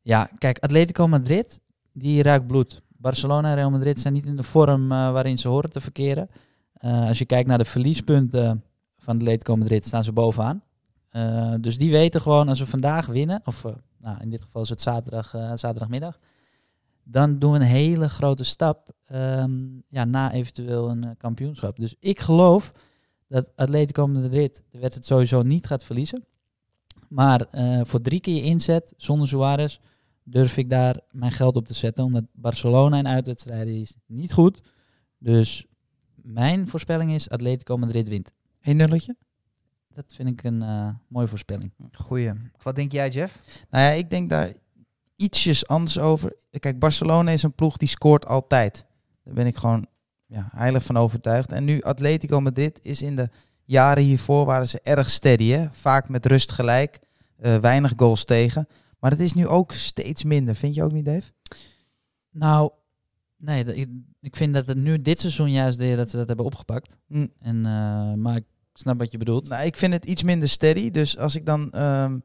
Ja, 0.02 0.30
kijk, 0.38 0.60
Atletico 0.60 1.08
Madrid, 1.08 1.62
die 1.94 2.24
ruikt 2.24 2.48
bloed. 2.48 2.82
Barcelona 2.88 3.50
en 3.50 3.56
Real 3.56 3.70
Madrid 3.72 4.00
zijn 4.00 4.14
niet 4.14 4.26
in 4.26 4.36
de 4.36 4.44
vorm 4.44 4.92
eh, 4.92 5.12
waarin 5.12 5.38
ze 5.38 5.48
horen 5.48 5.70
te 5.70 5.82
verkeren. 5.82 6.30
Eh, 6.74 7.08
als 7.08 7.18
je 7.18 7.26
kijkt 7.26 7.48
naar 7.48 7.58
de 7.58 7.66
verliespunten 7.66 8.64
van 9.10 9.18
Atletico 9.18 9.56
Madrid, 9.56 9.86
staan 9.86 10.04
ze 10.04 10.12
bovenaan. 10.12 10.64
Eh, 11.10 11.54
dus 11.62 11.78
die 11.78 11.92
weten 11.92 12.22
gewoon, 12.22 12.48
als 12.48 12.60
we 12.60 12.66
vandaag 12.66 13.06
winnen, 13.06 13.42
of 13.46 13.66
eh, 13.66 13.72
nou, 13.98 14.18
in 14.22 14.30
dit 14.30 14.44
geval 14.44 14.62
is 14.62 14.70
het 14.70 14.82
zaterdag, 14.82 15.34
eh, 15.34 15.52
zaterdagmiddag, 15.56 16.20
dan 17.04 17.40
doen 17.40 17.52
we 17.52 17.60
een 17.60 17.66
hele 17.66 18.10
grote 18.10 18.44
stap 18.44 18.94
ehm, 19.06 19.52
ja, 19.88 20.06
na 20.06 20.32
eventueel 20.32 20.90
een 20.90 21.18
kampioenschap. 21.18 21.80
Dus 21.80 21.96
ik 22.00 22.20
geloof 22.20 22.74
dat 23.28 23.48
Atletico 23.56 24.08
Madrid 24.08 24.64
de 24.70 24.80
wedstrijd 24.80 25.06
sowieso 25.06 25.42
niet 25.42 25.66
gaat 25.66 25.84
verliezen. 25.84 26.26
Maar 27.08 27.46
voor 27.84 28.02
drie 28.02 28.20
keer 28.20 28.44
inzet, 28.44 28.94
zonder 28.98 29.28
Suarez, 29.28 29.80
durf 30.24 30.58
ik 30.58 30.70
daar 30.70 31.00
mijn 31.12 31.32
geld 31.32 31.56
op 31.56 31.66
te 31.66 31.74
zetten. 31.74 32.04
Omdat 32.04 32.24
Barcelona 32.32 32.98
in 32.98 33.08
uitwedstrijden 33.08 33.80
is 33.82 33.96
niet 34.06 34.34
goed. 34.34 34.62
Dus 35.18 35.66
mijn 36.16 36.68
voorspelling 36.68 37.12
is 37.12 37.30
Atletico 37.30 37.78
Madrid 37.78 38.10
wint. 38.10 38.32
Een 38.62 38.78
nulletje? 38.78 39.16
Dat 39.94 40.14
vind 40.16 40.30
ik 40.30 40.44
een 40.44 40.62
eh, 40.62 40.90
mooie 41.08 41.28
voorspelling. 41.28 41.72
Goeie. 41.92 42.32
Wat 42.62 42.76
denk 42.76 42.92
jij, 42.92 43.10
Jeff? 43.10 43.40
Nou 43.70 43.84
ja, 43.84 43.90
ik 43.92 44.10
denk 44.10 44.30
daar 44.30 44.54
ietsjes 45.16 45.68
anders 45.68 46.00
over. 46.00 46.36
Kijk, 46.60 46.80
Barcelona 46.80 47.32
is 47.32 47.44
een 47.44 47.54
ploeg 47.54 47.78
die 47.78 47.88
scoort 47.88 48.26
altijd. 48.26 48.86
Daar 49.24 49.34
ben 49.34 49.46
ik 49.48 49.56
gewoon 49.56 49.88
ja, 50.26 50.50
heilig 50.52 50.84
van 50.84 50.98
overtuigd. 50.98 51.52
En 51.52 51.64
nu 51.66 51.82
Atletico 51.82 52.40
Madrid 52.42 52.80
is 52.82 53.02
in 53.02 53.16
de 53.16 53.30
jaren 53.64 54.04
hiervoor 54.04 54.46
waren 54.46 54.68
ze 54.68 54.80
erg 54.84 55.10
steady. 55.10 55.50
Hè? 55.50 55.68
Vaak 55.72 56.10
met 56.10 56.26
rust 56.26 56.52
gelijk. 56.52 57.00
eh, 57.38 57.56
weinig 57.58 57.94
goals 57.96 58.26
tegen. 58.26 58.68
Maar 59.00 59.12
het 59.12 59.20
is 59.20 59.34
nu 59.34 59.48
ook 59.48 59.72
steeds 59.72 60.24
minder. 60.24 60.56
Vind 60.56 60.76
je 60.76 60.84
ook 60.84 60.92
niet, 60.92 61.06
Dave? 61.06 61.32
Nou, 62.32 62.72
nee, 63.40 63.64
dat- 63.66 63.76
ik, 63.76 63.90
ik 64.22 64.36
vind 64.36 64.54
dat 64.54 64.68
het 64.68 64.78
nu 64.78 65.02
dit 65.02 65.20
seizoen 65.20 65.52
juist 65.52 65.78
weer 65.78 65.98
dat 65.98 66.10
ze 66.10 66.18
dat 66.18 66.28
hebben 66.28 66.46
opgepakt. 66.46 66.98
Hm. 67.08 67.28
En, 67.40 67.66
eh, 67.66 68.14
maar 68.14 68.36
ik 68.36 68.46
snap 68.74 68.98
wat 68.98 69.12
je 69.12 69.18
bedoelt. 69.18 69.50
Nou, 69.50 69.66
ik 69.66 69.78
vind 69.78 69.94
het 69.94 70.06
iets 70.06 70.24
minder 70.24 70.50
steady. 70.50 70.92
Dus 70.92 71.18
als 71.18 71.36
ik 71.36 71.46
dan 71.46 71.72
ehm, 71.72 72.20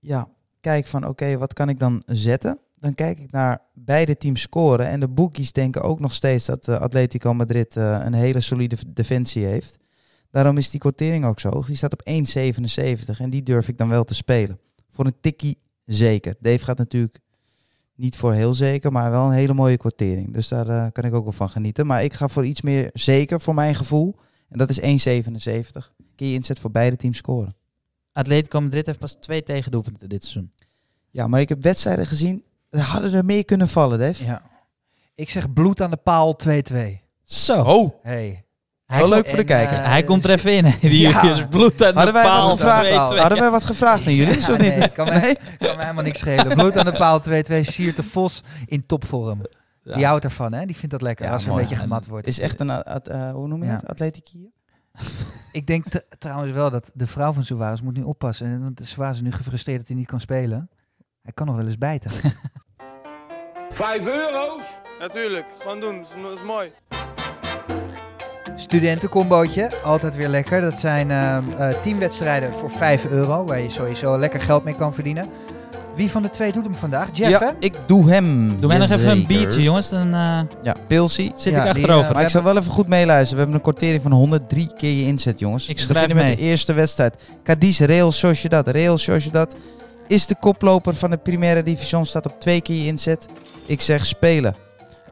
ja, 0.00 0.28
kijk 0.60 0.86
van 0.86 1.06
oké, 1.06 1.38
wat 1.38 1.52
kan 1.52 1.68
ik 1.68 1.78
dan 1.78 2.02
zetten? 2.06 2.58
Dan 2.78 2.94
kijk 2.94 3.18
ik 3.18 3.30
naar 3.30 3.62
beide 3.74 4.16
teams 4.16 4.40
scoren. 4.40 4.88
En 4.88 5.00
de 5.00 5.08
bookies 5.08 5.52
denken 5.52 5.82
ook 5.82 6.00
nog 6.00 6.12
steeds 6.12 6.46
dat 6.46 6.68
eh, 6.68 6.80
Atletico 6.80 7.34
Madrid 7.34 7.76
eh, 7.76 8.00
een 8.04 8.12
hele 8.14 8.40
solide 8.40 8.76
defensie 8.86 9.44
heeft. 9.44 9.78
Daarom 10.30 10.56
is 10.58 10.70
die 10.70 10.80
quotering 10.80 11.24
ook 11.24 11.40
zo 11.40 11.48
hoog. 11.50 11.66
Die 11.66 11.76
staat 11.76 11.92
op 11.92 12.08
1,77 12.10 13.18
en 13.18 13.30
die 13.30 13.42
durf 13.42 13.68
ik 13.68 13.78
dan 13.78 13.88
wel 13.88 14.04
te 14.04 14.14
spelen. 14.14 14.58
Voor 14.90 15.06
een 15.06 15.20
tikkie 15.20 15.58
zeker. 15.84 16.34
Dave 16.40 16.64
gaat 16.64 16.78
natuurlijk 16.78 17.18
niet 18.00 18.16
voor 18.16 18.32
heel 18.32 18.54
zeker, 18.54 18.92
maar 18.92 19.10
wel 19.10 19.24
een 19.26 19.32
hele 19.32 19.54
mooie 19.54 19.76
quotering. 19.76 20.32
Dus 20.32 20.48
daar 20.48 20.68
eh, 20.68 20.86
kan 20.92 21.04
ik 21.04 21.14
ook 21.14 21.22
wel 21.22 21.32
van 21.32 21.50
genieten. 21.50 21.86
Maar 21.86 22.04
ik 22.04 22.12
ga 22.12 22.28
voor 22.28 22.46
iets 22.46 22.60
meer 22.60 22.90
zeker 22.92 23.40
voor 23.40 23.54
mijn 23.54 23.74
gevoel. 23.74 24.14
En 24.48 24.58
dat 24.58 24.70
is 24.70 24.80
1,77. 24.80 25.92
Kun 26.16 26.26
je 26.26 26.34
inzet 26.34 26.58
voor 26.58 26.70
beide 26.70 26.96
teams 26.96 27.16
scoren. 27.16 27.54
Atletico 28.12 28.60
Madrid 28.60 28.86
heeft 28.86 28.98
pas 28.98 29.16
twee 29.20 29.42
tegendoelpunten 29.42 30.08
dit 30.08 30.22
seizoen. 30.24 30.52
Ja, 31.10 31.26
maar 31.26 31.40
ik 31.40 31.48
heb 31.48 31.62
wedstrijden 31.62 32.06
gezien. 32.06 32.44
Er 32.70 32.80
hadden 32.80 33.12
er 33.12 33.24
meer 33.24 33.44
kunnen 33.44 33.68
vallen, 33.68 33.98
Dave. 33.98 34.24
Ja. 34.24 34.42
Ik 35.14 35.30
zeg 35.30 35.52
bloed 35.52 35.80
aan 35.80 35.90
de 35.90 35.96
paal 35.96 36.36
2-2. 36.48 36.76
Zo. 37.22 37.62
Oh, 37.62 37.94
Hey. 38.02 38.44
Hij, 38.90 39.08
leuk 39.08 39.28
voor 39.28 39.38
de 39.38 39.44
kijker. 39.44 39.76
eh, 39.78 39.84
hij 39.84 40.02
komt 40.04 40.24
er 40.24 40.30
even 40.30 40.52
in. 40.52 40.74
Die 40.80 41.00
Ja. 41.08 41.22
is 41.22 41.44
bloed 41.50 41.82
aan 41.84 41.94
Hadden 41.94 42.14
de 42.14 42.20
wij 42.20 42.22
wat 42.28 42.32
paal. 42.38 42.48
gevraagd? 42.48 43.10
2-2. 43.10 43.18
hadden 43.20 43.38
wij 43.38 43.50
wat 43.50 43.64
gevraagd 43.64 44.06
aan 44.06 44.14
jullie? 44.14 44.34
Ja, 44.34 44.40
Zo 44.40 44.56
nee, 44.56 44.76
niet? 44.78 44.92
kan 44.92 45.08
mij, 45.08 45.36
kan 45.58 45.76
mij 45.76 45.84
helemaal 45.84 46.04
niks 46.04 46.18
schelen. 46.18 46.48
Bloed 46.56 46.76
aan 46.76 46.84
de 46.84 46.96
paal 46.96 47.20
2-2. 47.20 47.64
Siert 47.64 47.96
de 47.96 48.02
Vos 48.02 48.42
in 48.66 48.86
topvorm. 48.86 49.40
Ja. 49.82 49.94
Die 49.96 50.06
houdt 50.06 50.24
ervan, 50.24 50.52
hè? 50.52 50.66
Die 50.66 50.76
vindt 50.76 50.90
dat 50.90 51.02
lekker 51.02 51.24
Ja, 51.26 51.32
als 51.32 51.44
er 51.44 51.50
een 51.50 51.56
beetje 51.56 51.76
gemat 51.76 52.06
wordt. 52.06 52.26
Is 52.26 52.40
echt 52.40 52.60
een, 52.60 52.70
at- 52.70 53.08
eh, 53.08 53.30
hoe 53.32 53.48
noem 53.48 53.60
je 53.62 53.68
Ja. 53.68 53.72
het? 53.76 53.86
Atletiek 53.88 54.28
hier? 54.28 54.48
Ik 55.52 55.66
denk 55.66 55.84
trouwens 56.18 56.52
wel 56.52 56.70
dat 56.70 56.90
de 56.94 57.06
vrouw 57.06 57.32
van 57.32 57.44
Suarez 57.44 57.80
moet 57.80 57.96
nu 57.96 58.02
oppassen. 58.02 58.62
Want 58.62 58.80
Suarez 58.84 59.16
is 59.16 59.22
nu 59.22 59.32
gefrustreerd 59.32 59.78
dat 59.78 59.88
hij 59.88 59.96
niet 59.96 60.06
kan 60.06 60.20
spelen. 60.20 60.70
Hij 61.22 61.32
kan 61.32 61.46
nog 61.46 61.56
wel 61.56 61.66
eens 61.66 61.78
bijten. 61.78 62.10
Vijf 63.68 64.06
euro's? 64.06 64.74
Natuurlijk, 64.98 65.46
gewoon 65.58 65.80
doen. 65.80 65.96
Dat 65.96 66.06
is, 66.16 66.22
dat 66.22 66.32
is 66.32 66.42
mooi. 66.42 66.70
Studentencombootje, 68.60 69.70
altijd 69.84 70.16
weer 70.16 70.28
lekker. 70.28 70.60
Dat 70.60 70.80
zijn 70.80 71.10
ehm, 71.10 71.42
eh, 71.58 71.68
teamwedstrijden 71.82 72.54
voor 72.54 72.70
5 72.70 73.04
euro, 73.06 73.44
waar 73.44 73.60
je 73.60 73.70
sowieso 73.70 74.18
lekker 74.18 74.40
geld 74.40 74.64
mee 74.64 74.74
kan 74.74 74.94
verdienen. 74.94 75.26
Wie 75.96 76.10
van 76.10 76.22
de 76.22 76.30
twee 76.30 76.52
doet 76.52 76.64
hem 76.64 76.74
vandaag? 76.74 77.08
Jeff, 77.12 77.38
hè? 77.38 77.44
ja, 77.46 77.52
ik 77.58 77.74
doe 77.86 78.10
hem. 78.10 78.56
Doe 78.60 78.68
mij 78.68 78.78
nog 78.78 78.90
even 78.90 79.08
een 79.10 79.26
biertje, 79.26 79.62
jongens. 79.62 79.88
Dan 79.88 80.14
eh, 80.14 80.40
Ja, 80.62 80.74
Pilsie. 80.86 81.32
zit 81.36 81.52
Ja, 81.52 81.58
ik 81.58 81.74
die, 81.74 81.82
achterover. 81.82 82.08
eh, 82.08 82.14
Maar 82.14 82.22
ik 82.22 82.28
zal 82.28 82.42
wel 82.42 82.56
even 82.56 82.70
goed 82.72 82.88
meeluisteren. 82.88 83.34
We 83.34 83.38
hebben 83.40 83.54
een 83.54 83.72
kortering 83.72 84.02
van 84.02 84.12
103 84.12 84.70
keer 84.76 84.92
je 84.92 85.04
inzet, 85.06 85.38
jongens. 85.38 85.68
Ik 85.68 85.76
We 85.76 85.82
schrijf 85.82 85.92
beginnen 86.00 86.16
met 86.16 86.26
mee. 86.26 86.44
de 86.44 86.50
eerste 86.50 86.72
wedstrijd. 86.72 87.14
Cadiz, 87.44 87.80
Real 87.80 88.12
Sociedad. 88.12 88.68
Real 88.68 88.98
Sociedad 88.98 89.54
is 90.06 90.26
de 90.26 90.34
koploper 90.40 90.94
van 90.94 91.10
de 91.10 91.16
Primera 91.16 91.60
Division. 91.62 92.06
Staat 92.06 92.26
op 92.26 92.40
twee 92.40 92.60
keer 92.60 92.76
je 92.76 92.86
inzet. 92.86 93.26
Ik 93.66 93.80
zeg 93.80 94.06
spelen. 94.06 94.54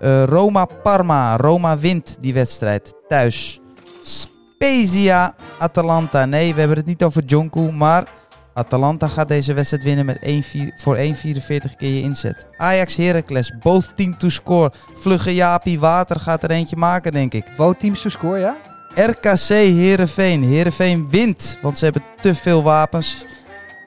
Eh, 0.00 0.24
Roma 0.24 0.64
Parma. 0.82 1.36
Roma 1.36 1.78
wint 1.78 2.16
die 2.20 2.34
wedstrijd 2.34 2.94
thuis. 3.08 3.60
Spezia 4.02 5.34
Atalanta. 5.58 6.24
Nee, 6.24 6.54
we 6.54 6.58
hebben 6.58 6.78
het 6.78 6.86
niet 6.86 7.02
over 7.02 7.24
Jonku, 7.24 7.72
maar 7.72 8.04
Atalanta 8.54 9.08
gaat 9.08 9.28
deze 9.28 9.52
wedstrijd 9.52 9.84
winnen 9.84 10.06
met 10.06 10.18
1,4 10.20 10.74
voor 10.76 10.96
1,44 10.96 11.76
keer 11.76 11.94
je 11.94 12.00
inzet. 12.00 12.46
Ajax 12.56 12.96
Heracles. 12.96 13.52
Both 13.62 13.92
team 13.96 14.18
to 14.18 14.28
score. 14.28 14.72
Vlugge 14.94 15.34
Jaapie 15.34 15.80
Water 15.80 16.20
gaat 16.20 16.42
er 16.42 16.50
eentje 16.50 16.76
maken, 16.76 17.12
denk 17.12 17.34
ik. 17.34 17.44
Both 17.56 17.80
teams 17.80 18.02
to 18.02 18.08
score, 18.08 18.38
ja? 18.38 18.56
RKC 18.94 19.48
Heerenveen. 19.48 20.42
Heerenveen 20.42 21.10
wint, 21.10 21.58
want 21.62 21.78
ze 21.78 21.84
hebben 21.84 22.04
te 22.20 22.34
veel 22.34 22.62
wapens. 22.62 23.24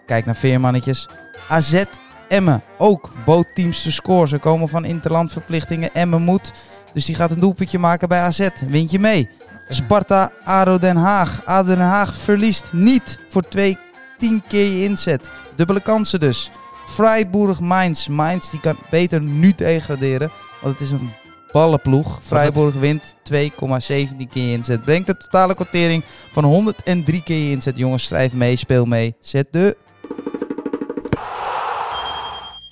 Kijk 0.05 0.25
naar 0.25 0.35
veermannetjes. 0.35 1.09
AZ 1.47 1.83
Emmen. 2.31 2.63
Ook 2.77 3.11
both 3.25 3.45
teams 3.53 3.83
to 3.83 3.89
score. 3.89 4.27
Ze 4.27 4.37
komen 4.37 4.69
van 4.69 4.85
interlandverplichtingen. 4.85 5.93
Emmen 5.93 6.21
moet. 6.21 6.51
Dus 6.93 7.05
die 7.05 7.15
gaat 7.15 7.31
een 7.31 7.39
doelpuntje 7.39 7.79
maken 7.79 8.07
bij 8.07 8.19
AZ. 8.19 8.47
Wint 8.67 8.91
je 8.91 8.99
mee. 8.99 9.29
Sparta 9.67 10.31
ADO 10.43 10.77
Den 10.77 10.95
Haag. 10.95 11.45
ADO 11.45 11.67
Den 11.67 11.79
Haag 11.79 12.15
verliest 12.15 12.73
niet 12.73 13.19
voor 13.29 13.41
twee 13.41 13.77
10 14.17 14.43
keer 14.47 14.77
je 14.77 14.83
inzet. 14.83 15.31
Dubbele 15.55 15.81
kansen 15.81 16.19
dus. 16.19 16.51
Freiburg 16.85 17.59
Mainz. 17.59 18.07
Mainz 18.07 18.49
die 18.49 18.59
kan 18.59 18.77
beter 18.89 19.21
nu 19.21 19.53
degraderen. 19.55 20.31
Want 20.61 20.79
het 20.79 20.87
is 20.87 20.91
een 20.91 21.11
ballenploeg. 21.51 22.19
Freiburg 22.23 22.75
wint 22.75 23.15
2,17 23.33 23.37
keer 24.31 24.45
je 24.45 24.51
inzet. 24.51 24.81
Brengt 24.81 25.07
de 25.07 25.17
totale 25.17 25.55
quotering 25.55 26.03
van 26.31 26.43
103 26.43 27.23
keer 27.23 27.43
je 27.43 27.51
inzet. 27.51 27.77
Jongens, 27.77 28.03
schrijf 28.03 28.33
mee, 28.33 28.55
speel 28.55 28.85
mee. 28.85 29.15
Zet 29.19 29.47
de... 29.51 29.77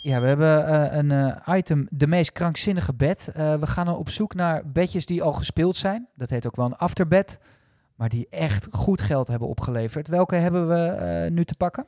Ja, 0.10 0.22
we 0.22 0.28
hebben 0.28 0.68
eh, 0.68 0.98
een 0.98 1.12
eh, 1.12 1.58
item, 1.58 1.88
de 1.92 2.08
meest 2.08 2.32
krankzinnige 2.32 2.94
bed. 2.94 3.32
Eh, 3.34 3.56
we 3.56 3.68
gaan 3.68 3.86
dan 3.86 3.96
op 3.96 4.10
zoek 4.10 4.34
naar 4.34 4.72
bedjes 4.72 5.06
die 5.06 5.24
al 5.24 5.34
gespeeld 5.34 5.76
zijn. 5.76 6.08
Dat 6.16 6.30
heet 6.30 6.46
ook 6.48 6.56
wel 6.56 6.66
een 6.66 6.76
afterbed. 6.76 7.40
Maar 7.96 8.10
die 8.10 8.28
echt 8.30 8.68
goed 8.72 9.02
geld 9.02 9.28
hebben 9.28 9.48
opgeleverd. 9.48 10.08
Welke 10.08 10.36
hebben 10.36 10.68
we 10.68 11.30
nu 11.32 11.46
te 11.46 11.56
pakken? 11.58 11.88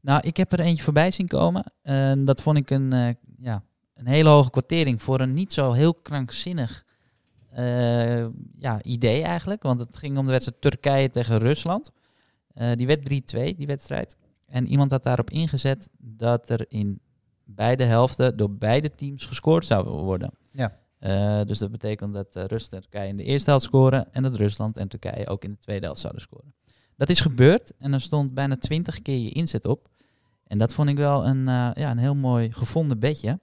Nou, 0.00 0.20
ik 0.22 0.36
heb 0.36 0.52
er 0.52 0.60
eentje 0.60 0.82
voorbij 0.82 1.10
zien 1.10 1.26
komen. 1.26 1.72
En 1.82 2.24
dat 2.24 2.42
vond 2.42 2.56
ik 2.56 2.70
een, 2.70 3.16
ja, 3.38 3.62
een 3.94 4.06
hele 4.06 4.28
hoge 4.28 4.50
kwartering 4.50 5.02
voor 5.02 5.20
een 5.20 5.32
niet 5.32 5.52
zo 5.52 5.72
heel 5.72 5.94
krankzinnig 5.94 6.84
ja, 8.58 8.82
idee 8.82 9.22
eigenlijk. 9.22 9.62
Want 9.62 9.78
het 9.78 9.96
ging 9.96 10.18
om 10.18 10.24
de 10.24 10.32
wedstrijd 10.32 10.60
Turkije 10.60 11.10
tegen 11.10 11.38
Rusland. 11.38 11.90
Die 12.74 12.86
werd 12.86 13.00
3-2, 13.00 13.56
die 13.56 13.66
wedstrijd. 13.66 14.16
En 14.48 14.66
iemand 14.66 14.90
had 14.90 15.02
daarop 15.02 15.30
ingezet 15.30 15.88
dat 15.98 16.48
er 16.48 16.64
in 16.68 17.00
beide 17.44 17.84
helften 17.84 18.36
door 18.36 18.50
beide 18.50 18.90
teams 18.94 19.26
gescoord 19.26 19.64
zou 19.64 19.88
worden. 19.88 20.30
Ja. 20.50 20.78
Eh, 20.98 21.40
dus 21.46 21.58
dat 21.58 21.70
betekent 21.70 22.12
dat 22.14 22.36
eh, 22.36 22.44
Rusland 22.44 22.72
en 22.72 22.80
Turkije 22.80 23.08
in 23.08 23.16
de 23.16 23.24
eerste 23.24 23.50
helft 23.50 23.64
scoren 23.64 24.12
en 24.12 24.22
dat 24.22 24.36
Rusland 24.36 24.76
en 24.76 24.88
Turkije 24.88 25.28
ook 25.28 25.44
in 25.44 25.50
de 25.50 25.58
tweede 25.58 25.84
helft 25.84 26.00
zouden 26.00 26.22
scoren. 26.22 26.54
Dat 26.96 27.08
is 27.08 27.20
gebeurd 27.20 27.72
en 27.78 27.92
er 27.92 28.00
stond 28.00 28.34
bijna 28.34 28.56
20 28.56 29.02
keer 29.02 29.18
je 29.18 29.30
inzet 29.30 29.64
op. 29.64 29.88
En 30.46 30.58
dat 30.58 30.74
vond 30.74 30.88
ik 30.88 30.96
wel 30.96 31.26
een, 31.26 31.48
eh, 31.48 31.70
ja, 31.74 31.90
een 31.90 31.98
heel 31.98 32.14
mooi 32.14 32.52
gevonden 32.52 32.98
bedje. 32.98 33.38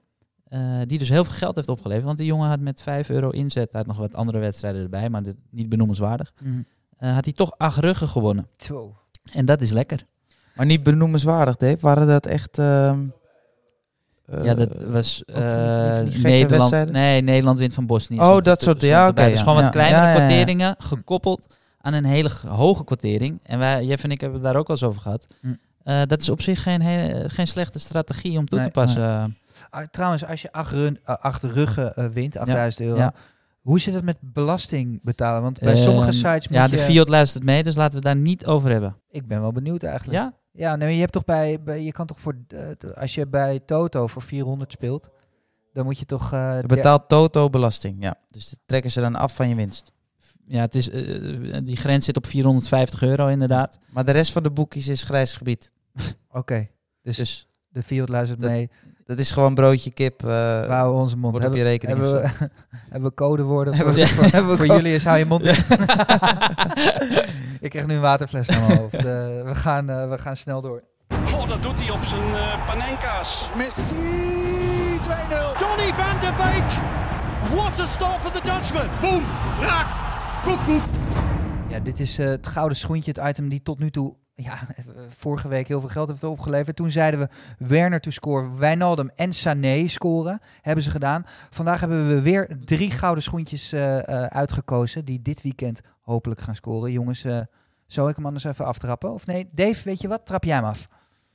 die 0.85 0.97
dus 0.97 1.09
heel 1.09 1.23
veel 1.23 1.33
geld 1.33 1.55
heeft 1.55 1.69
opgeleverd. 1.69 2.05
Want 2.05 2.17
die 2.17 2.27
jongen 2.27 2.49
had 2.49 2.59
met 2.59 2.81
5 2.81 3.09
euro 3.09 3.29
inzet, 3.29 3.71
hij 3.71 3.79
had 3.79 3.87
nog 3.87 3.97
wat 3.97 4.15
andere 4.15 4.37
wedstrijden 4.39 4.81
erbij, 4.83 5.09
maar 5.09 5.23
dit, 5.23 5.35
niet 5.49 5.69
benoemenswaardig. 5.69 6.33
eh, 6.99 7.13
had 7.13 7.25
hij 7.25 7.33
toch 7.33 7.51
acht 7.57 7.77
ruggen 7.77 8.07
gewonnen. 8.07 8.47
Zo. 8.57 8.95
En 9.33 9.45
dat 9.45 9.61
is 9.61 9.71
lekker. 9.71 10.05
Maar 10.55 10.65
niet 10.65 10.83
benoemenswaardig, 10.83 11.55
Dave. 11.57 11.77
Waren 11.79 12.07
dat 12.07 12.25
echt... 12.25 12.57
ehm, 14.31 14.39
eh, 14.39 14.45
ja, 14.45 14.53
dat 14.53 14.83
was 14.83 15.23
eh, 15.25 15.99
Nederland. 16.21 16.91
Nee, 16.91 17.21
Nederland 17.21 17.59
wint 17.59 17.73
van 17.73 17.85
Bosnië. 17.85 18.19
Oh, 18.19 18.41
dat 18.41 18.61
soort- 18.63 18.81
ja, 18.81 19.07
oké, 19.07 19.23
Dus 19.23 19.31
ja. 19.33 19.37
gewoon 19.39 19.55
Ja, 19.57 19.61
wat 19.63 19.71
kleinere 19.71 20.01
ja, 20.01 20.07
ja, 20.07 20.13
ja. 20.19 20.25
kwarteringen 20.25 20.75
gekoppeld 20.77 21.47
aan 21.81 21.93
een 21.93 22.05
hele 22.05 22.29
hoge 22.47 22.83
kwartering. 22.83 23.39
En 23.43 23.59
wij, 23.59 23.85
Jeff 23.85 24.03
en 24.03 24.11
ik 24.11 24.21
hebben 24.21 24.39
het 24.39 24.51
daar 24.51 24.59
ook 24.59 24.67
wel 24.67 24.75
eens 24.75 24.85
over 24.85 25.01
gehad. 25.01 25.27
Hm. 25.41 25.47
Eh, 25.83 26.01
dat 26.05 26.21
is 26.21 26.29
op 26.29 26.41
zich 26.41 26.63
geen, 26.63 26.81
hele- 26.81 27.29
geen 27.29 27.47
slechte 27.47 27.79
strategie 27.79 28.37
om 28.37 28.45
toe 28.45 28.59
Nee, 28.59 28.67
te 28.67 28.73
passen. 28.73 29.37
Ah, 29.69 29.87
trouwens, 29.91 30.25
als 30.25 30.41
je 30.41 30.51
acht, 30.51 30.71
run, 30.71 30.99
acht 31.03 31.43
ruggen 31.43 32.11
wint, 32.13 32.37
8000 32.37 32.87
euro. 32.87 32.97
ja. 32.99 33.13
Hoe 33.59 33.79
zit 33.79 33.93
het 33.93 34.03
met 34.03 34.17
belasting 34.21 34.99
betalen? 35.03 35.41
Want 35.41 35.59
bij 35.59 35.73
Ehm, 35.73 35.81
sommige 35.81 36.11
sites 36.11 36.47
moet 36.47 36.57
Ja, 36.57 36.63
je... 36.63 36.69
de 36.71 36.77
Fiat 36.77 37.09
luistert 37.09 37.43
mee, 37.43 37.63
dus 37.63 37.75
laten 37.75 37.97
we 37.99 38.05
daar 38.05 38.15
niet 38.15 38.45
over 38.45 38.69
hebben. 38.69 38.95
Ik 39.09 39.27
ben 39.27 39.41
wel 39.41 39.51
benieuwd 39.51 39.83
eigenlijk. 39.83 40.19
Ja? 40.19 40.33
Ja, 40.59 40.75
nee, 40.75 40.93
je 40.93 40.99
hebt 40.99 41.11
toch 41.11 41.25
bij, 41.25 41.61
bij 41.61 41.83
je 41.83 41.91
kan 41.91 42.05
toch 42.05 42.19
voor 42.19 42.35
eh, 42.47 42.91
als 42.95 43.15
je 43.15 43.27
bij 43.27 43.59
Toto 43.59 44.07
voor 44.07 44.21
400 44.21 44.71
speelt, 44.71 45.09
dan 45.73 45.85
moet 45.85 45.99
je 45.99 46.05
toch 46.05 46.33
eh, 46.33 46.59
betaalt 46.59 47.09
toto 47.09 47.49
belasting, 47.49 48.03
ja. 48.03 48.15
Dus 48.29 48.49
dat 48.49 48.59
trekken 48.65 48.91
ze 48.91 49.01
dan 49.01 49.15
af 49.15 49.35
van 49.35 49.49
je 49.49 49.55
winst. 49.55 49.91
Ja, 50.45 50.61
het 50.61 50.75
is, 50.75 50.89
eh, 50.89 51.57
die 51.63 51.77
grens 51.77 52.05
zit 52.05 52.17
op 52.17 52.25
450 52.25 53.01
euro 53.01 53.27
inderdaad. 53.27 53.79
Maar 53.89 54.05
de 54.05 54.11
rest 54.11 54.31
van 54.31 54.43
de 54.43 54.51
boekjes 54.51 54.87
is 54.87 55.03
grijs 55.03 55.33
gebied. 55.33 55.71
Oké, 56.29 56.69
dus, 57.01 57.17
Dus 57.17 57.47
de 57.69 57.83
Fiat 57.83 58.09
luistert 58.09 58.39
mee. 58.39 58.69
Dat 59.09 59.19
is 59.19 59.31
gewoon 59.31 59.53
broodje 59.55 59.91
kip. 59.91 60.21
eh, 60.21 60.27
We 60.27 60.65
houden 60.69 60.99
onze 61.01 61.17
mond. 61.17 61.31
wordt 61.33 61.47
op 61.47 61.53
Hebben, 61.53 61.59
je 61.59 61.65
rekening 61.77 61.97
hebben, 61.99 62.21
we, 62.21 62.49
hebben 62.91 63.09
we 63.09 63.15
codewoorden 63.15 63.75
voor, 63.75 63.85
Hebben 63.85 64.03
we- 64.03 64.07
voor, 64.07 64.23
hebben 64.23 64.57
voor 64.57 64.65
jullie? 64.67 64.93
Is 64.93 65.05
hou 65.05 65.17
je 65.17 65.25
mond. 65.25 65.43
Ik 67.61 67.69
krijg 67.69 67.85
nu 67.87 67.95
een 67.95 68.01
waterfles 68.01 68.47
naar 68.47 68.59
mijn 68.67 68.77
hoofd. 68.79 68.93
Eh, 68.95 69.03
we, 69.43 69.51
gaan, 69.55 69.89
eh, 69.89 70.09
we 70.09 70.17
gaan 70.17 70.37
snel 70.37 70.61
door. 70.61 70.83
Goh, 71.25 71.47
dat 71.49 71.61
doet 71.63 71.79
hij 71.79 71.89
op 71.89 72.03
zijn 72.03 72.33
eh 72.35 72.65
panenka's. 72.65 73.49
Messi 73.55 73.95
2-0. 75.01 75.57
Donny 75.59 75.93
van 75.93 76.19
der 76.21 76.33
Beek. 76.37 76.71
What 77.55 77.79
a 77.79 77.85
start 77.85 78.21
for 78.21 78.31
the 78.31 78.39
Dutchman. 78.43 78.85
Boom, 79.01 79.23
raak, 79.61 79.87
koekoek. 80.43 80.83
Ja, 81.67 81.79
dit 81.79 81.99
is 81.99 82.17
eh, 82.19 82.25
het 82.27 82.47
gouden 82.47 82.77
schoentje, 82.77 83.11
het 83.15 83.29
item 83.29 83.49
die 83.49 83.61
tot 83.63 83.79
nu 83.79 83.89
toe, 83.91 84.15
ja, 84.43 84.67
eh, 84.75 84.83
vorige 85.17 85.47
week 85.47 85.67
heel 85.67 85.79
veel 85.79 85.89
geld 85.89 86.07
heeft 86.07 86.23
opgeleverd. 86.23 86.75
Toen 86.75 86.91
zeiden 86.91 87.19
we 87.19 87.27
Werner 87.67 87.99
to 87.99 88.11
score, 88.11 88.55
Wijnaldum 88.55 89.11
en 89.15 89.33
Sané 89.33 89.87
scoren, 89.87 90.41
hebben 90.61 90.83
ze 90.83 90.91
gedaan. 90.91 91.25
Vandaag 91.49 91.79
hebben 91.79 92.07
we 92.07 92.21
weer 92.21 92.57
drie 92.65 92.91
gouden 92.91 93.23
schoentjes 93.23 93.71
eh, 93.71 93.97
eh, 93.97 94.23
uitgekozen, 94.23 95.05
die 95.05 95.21
dit 95.21 95.41
weekend 95.41 95.81
hopelijk 96.01 96.41
gaan 96.41 96.55
scoren. 96.55 96.91
Jongens, 96.91 97.23
eh 97.23 97.41
zou 97.87 98.09
ik 98.09 98.15
hem 98.15 98.25
anders 98.25 98.43
even 98.43 98.65
aftrappen? 98.65 99.13
Of 99.13 99.25
nee, 99.25 99.49
Dave, 99.51 99.83
weet 99.83 100.01
je 100.01 100.07
wat? 100.07 100.25
Trap 100.25 100.43
jij 100.43 100.55
hem 100.55 100.63
af. 100.63 100.87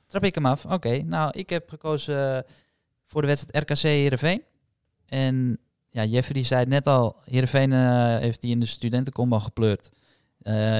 Trap 0.07 0.23
ik 0.23 0.35
hem 0.35 0.45
af. 0.45 0.65
Oké, 0.65 1.01
nou, 1.01 1.31
ik 1.31 1.49
heb 1.49 1.69
gekozen 1.69 2.45
voor 3.05 3.21
de 3.21 3.27
wedstrijd 3.27 3.69
RKC 3.69 3.81
Heerenveen. 3.81 4.43
En 5.05 5.59
ja, 5.89 6.03
Jeffrey 6.03 6.43
zei 6.43 6.59
het 6.59 6.69
net 6.69 6.87
al, 6.87 7.15
Heerenveen 7.23 7.71
heeft 8.19 8.41
die 8.41 8.51
in 8.51 8.59
de 8.59 8.65
studentencombo 8.65 9.39
gepleurd. 9.39 9.89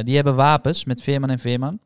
Die 0.03 0.15
hebben 0.15 0.35
wapens 0.35 0.85
met 0.85 1.01
Veerman 1.01 1.29
en 1.29 1.39
Veerman. 1.39 1.79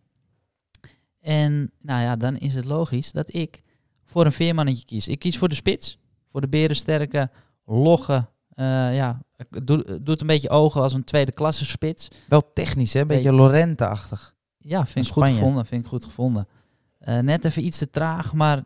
En 1.21 1.71
nou 1.81 2.01
ja, 2.01 2.15
dan 2.15 2.38
is 2.38 2.55
het 2.55 2.65
logisch 2.65 3.11
dat 3.11 3.33
ik 3.33 3.61
voor 4.05 4.25
een 4.25 4.31
Veermannetje 4.31 4.85
kies. 4.85 5.07
Ik 5.07 5.19
kies 5.19 5.38
voor 5.38 5.49
de 5.49 5.55
spits. 5.55 5.97
Voor 6.27 6.41
de 6.41 6.47
berensterke, 6.47 7.29
logge, 7.65 8.27
eh, 8.49 8.95
ja, 8.95 9.21
doet, 9.63 10.05
doet 10.05 10.21
een 10.21 10.27
beetje 10.27 10.49
ogen 10.49 10.81
als 10.81 10.93
een 10.93 11.03
tweede 11.03 11.31
klasse 11.31 11.65
spits. 11.65 12.07
Wel 12.27 12.53
technisch, 12.53 12.93
hè? 12.93 12.99
Een 13.01 13.07
beetje 13.07 13.23
Beetje- 13.29 13.38
Lorente-achtig. 13.38 14.35
Ja, 14.57 14.85
vind 14.85 15.05
ik 15.05 15.11
goed 15.11 15.25
gevonden. 15.27 15.65
Vind 15.65 15.83
ik 15.83 15.89
goed 15.89 16.05
gevonden. 16.05 16.47
Eh, 16.99 17.19
net 17.19 17.45
even 17.45 17.65
iets 17.65 17.77
te 17.77 17.89
traag, 17.89 18.33
maar 18.33 18.63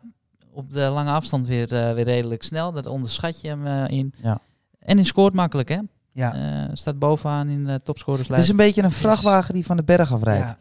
op 0.50 0.70
de 0.70 0.80
lange 0.80 1.10
afstand 1.10 1.46
weer, 1.46 1.72
eh, 1.72 1.94
weer 1.94 2.04
redelijk 2.04 2.42
snel. 2.42 2.72
Daar 2.72 2.84
onderschat 2.86 3.40
je 3.40 3.48
hem 3.48 3.66
in. 3.86 4.14
Ja. 4.22 4.40
En 4.78 4.96
hij 4.96 5.06
scoort 5.06 5.34
makkelijk, 5.34 5.68
hè? 5.68 5.78
Ja. 6.12 6.70
Staat 6.72 6.98
bovenaan 6.98 7.48
in 7.48 7.64
de 7.64 7.70
Het 7.70 7.84
topscorerslijst. 7.84 8.44
is 8.44 8.50
een 8.50 8.56
beetje 8.56 8.82
een 8.82 8.90
vrachtwagen 8.92 9.54
die 9.54 9.64
van 9.64 9.76
de 9.76 9.84
berg 9.84 10.12
afrijdt. 10.12 10.48
Ja. 10.48 10.58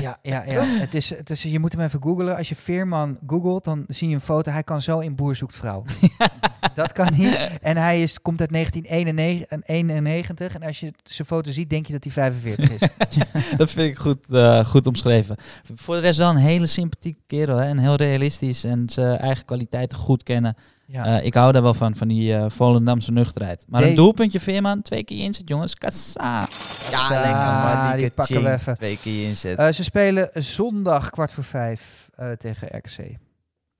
Ja, 0.00 0.18
ja, 0.22 0.44
ja. 0.46 0.64
Het 0.86 0.94
is, 0.94 1.10
het 1.10 1.30
is, 1.30 1.42
je 1.42 1.58
moet 1.58 1.72
hem 1.72 1.80
even 1.80 2.02
googlen. 2.02 2.36
Als 2.36 2.48
je 2.48 2.56
Veerman 2.56 3.18
googelt, 3.26 3.64
dan 3.64 3.84
zie 3.88 4.08
je 4.08 4.14
een 4.14 4.20
foto. 4.20 4.50
Hij 4.50 4.62
kan 4.62 4.82
zo 4.82 4.98
in 4.98 5.14
Boer 5.14 5.36
zoekt 5.36 5.56
vrouw. 5.56 5.84
Dat 6.76 6.92
kan 6.92 7.08
niet. 7.16 7.34
En 7.60 7.76
hij 7.76 8.02
is, 8.02 8.20
komt 8.22 8.40
uit 8.40 8.52
1991. 8.52 10.54
En 10.54 10.62
als 10.62 10.80
je 10.80 10.92
zijn 11.04 11.28
foto 11.28 11.50
ziet, 11.50 11.70
denk 11.70 11.86
je 11.86 11.92
dat 11.92 12.04
hij 12.04 12.12
45 12.12 12.70
is. 12.70 12.88
dat 13.58 13.70
vind 13.70 13.90
ik 13.90 13.98
goed, 13.98 14.18
eh, 14.30 14.64
goed 14.64 14.86
omschreven. 14.86 15.36
Voor 15.74 15.94
de 15.94 16.00
rest 16.00 16.18
wel 16.18 16.30
een 16.30 16.36
hele 16.36 16.66
sympathieke 16.66 17.20
kerel. 17.26 17.56
Hè? 17.56 17.68
En 17.68 17.78
heel 17.78 17.94
realistisch 17.96 18.64
en 18.64 18.88
zijn 18.88 19.16
eigen 19.18 19.44
kwaliteiten 19.44 19.98
goed 19.98 20.22
kennen. 20.22 20.56
Ja. 20.86 21.04
Eh, 21.18 21.24
ik 21.26 21.34
hou 21.34 21.52
daar 21.52 21.62
wel 21.62 21.74
van, 21.74 21.96
van 21.96 22.08
die 22.08 22.34
eh 22.34 22.44
Volendamse 22.48 23.12
nuchterheid. 23.12 23.64
Maar 23.68 23.80
Nee. 23.80 23.90
een 23.90 23.96
doelpuntje 23.96 24.40
Veerman, 24.40 24.82
twee 24.82 25.04
keer 25.04 25.18
inzet 25.24 25.48
jongens. 25.48 25.74
Kassa. 25.74 26.48
Ja, 26.90 26.98
Ah, 26.98 27.10
lekker 27.10 27.88
man. 27.88 27.98
die 27.98 28.10
pakken 28.10 28.42
we 28.42 28.52
even. 28.52 28.74
Twee 28.74 28.98
keer 29.02 29.28
inzet. 29.28 29.58
Eh, 29.58 29.72
ze 29.72 29.84
spelen 29.84 30.30
zondag 30.34 31.10
kwart 31.10 31.32
voor 31.32 31.44
vijf 31.44 32.08
eh, 32.16 32.30
tegen 32.30 32.68
RKC. 32.76 33.16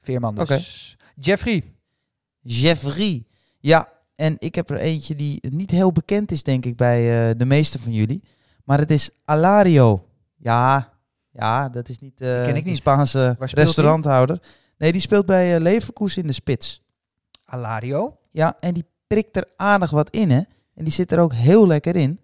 Veerman 0.03 0.35
dus. 0.35 0.43
Oké. 0.43 0.61
Jeffrey. 1.21 1.62
Jeffrey. 2.47 3.26
Ja, 3.59 3.88
en 4.15 4.37
ik 4.38 4.55
heb 4.55 4.71
er 4.71 4.76
eentje 4.76 5.15
die 5.15 5.49
niet 5.50 5.71
heel 5.71 5.93
bekend 5.93 6.31
is, 6.31 6.43
denk 6.43 6.65
ik, 6.65 6.76
bij 6.76 7.29
eh, 7.29 7.38
de 7.38 7.45
meeste 7.45 7.79
van 7.79 7.93
jullie. 7.93 8.23
Maar 8.65 8.79
het 8.79 8.91
is 8.91 9.11
Alario. 9.25 10.09
Ja, 10.37 10.93
ja 11.33 11.69
dat 11.69 11.88
is 11.88 11.99
niet, 11.99 12.21
eh, 12.21 12.65
de. 12.65 12.75
Spaanse 12.75 13.37
restauranthouder. 13.38 14.43
Nee, 14.79 14.93
die 14.93 15.00
speelt 15.00 15.26
bij 15.26 15.55
eh, 15.55 15.61
Leverkusen 15.61 16.23
in 16.23 16.29
de 16.29 16.35
spits. 16.35 16.83
Alario. 17.45 18.19
Ja, 18.31 18.57
en 18.59 18.75
die 18.75 18.85
prikt 19.07 19.37
er 19.37 19.49
aardig 19.57 19.91
wat 19.91 20.11
in, 20.11 20.31
hè. 20.31 20.41
En 20.75 20.85
die 20.85 20.93
zit 20.93 21.12
er 21.12 21.19
ook 21.19 21.33
heel 21.33 21.67
lekker 21.67 21.97
in. 21.97 22.21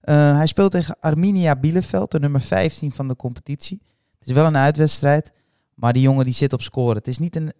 Hij 0.00 0.46
speelt 0.46 0.70
tegen 0.70 0.96
Arminia 1.00 1.56
Bielefeld, 1.56 2.10
de 2.10 2.20
nummer 2.20 2.40
15 2.40 2.92
van 2.92 3.08
de 3.08 3.16
competitie. 3.16 3.82
Het 4.18 4.28
is 4.28 4.34
wel 4.34 4.46
een 4.46 4.56
uitwedstrijd, 4.56 5.32
maar 5.74 5.92
die 5.92 6.02
jongen 6.02 6.24
die 6.24 6.34
zit 6.34 6.52
op 6.52 6.62
scoren. 6.62 6.96
Het 6.96 7.08
is 7.08 7.18
niet 7.18 7.36
een, 7.36 7.52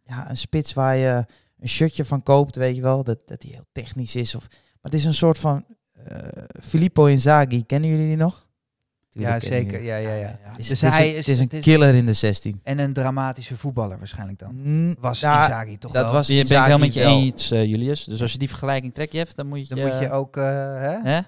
ja, 0.00 0.30
een 0.30 0.36
spits 0.36 0.72
waar 0.72 0.96
je 0.96 1.26
een 1.64 1.70
shirtje 1.70 2.04
van 2.04 2.22
koopt, 2.22 2.56
weet 2.56 2.76
je 2.76 2.82
wel. 2.82 3.04
Dat, 3.04 3.22
dat 3.26 3.40
die 3.40 3.50
heel 3.52 3.66
technisch 3.72 4.16
is. 4.16 4.34
Of, 4.34 4.46
maar 4.50 4.58
het 4.92 4.94
is 4.94 5.04
een 5.04 5.14
soort 5.14 5.38
van 5.38 5.64
eh, 6.04 6.42
Filippo 6.62 7.04
Inzaghi. 7.06 7.64
Kennen 7.66 7.90
jullie 7.90 8.06
die 8.06 8.16
nog? 8.16 8.46
Ja, 9.10 9.20
Tuurlijk 9.38 9.44
zeker. 9.44 9.82
Ja, 9.82 9.96
ja, 9.96 10.14
ja. 10.14 10.38
Het 10.42 10.58
is, 10.60 10.68
Dus 10.68 10.80
het 10.80 10.90
is 10.90 10.96
hij 10.98 11.06
een, 11.08 11.16
is- 11.16 11.16
het 11.26 11.28
is 11.28 11.38
een 11.38 11.44
het 11.44 11.52
is- 11.52 11.62
killer 11.64 11.94
in 11.94 12.06
de 12.06 12.12
16. 12.12 12.60
En 12.62 12.78
een 12.78 12.92
dramatische 12.92 13.56
voetballer 13.58 13.98
waarschijnlijk 13.98 14.38
dan. 14.38 14.54
Mm, 14.62 14.96
Was 15.00 15.20
ja, 15.20 15.42
Inzaghi 15.42 15.78
toch 15.78 15.92
dat 15.92 16.04
wel? 16.04 16.12
was 16.12 16.26
Die 16.26 16.36
ben 16.36 16.44
ik 16.44 16.50
Inzaghi 16.50 16.68
wel 16.70 16.78
met 16.78 16.94
je 16.94 17.04
eens, 17.04 17.50
eh, 17.50 17.64
Julius. 17.64 18.04
Dus 18.04 18.22
als 18.22 18.32
je 18.32 18.38
die 18.38 18.48
vergelijking 18.48 18.94
trekt, 18.94 19.12
Jeff, 19.12 19.32
dan 19.32 19.46
moet 19.46 19.68
je... 19.68 19.74
Dan 19.74 19.84
moet 19.88 19.98
je 20.00 20.10
ook... 20.10 20.36
eh, 20.36 20.42
hè? 20.44 20.98
Hè? 21.02 21.20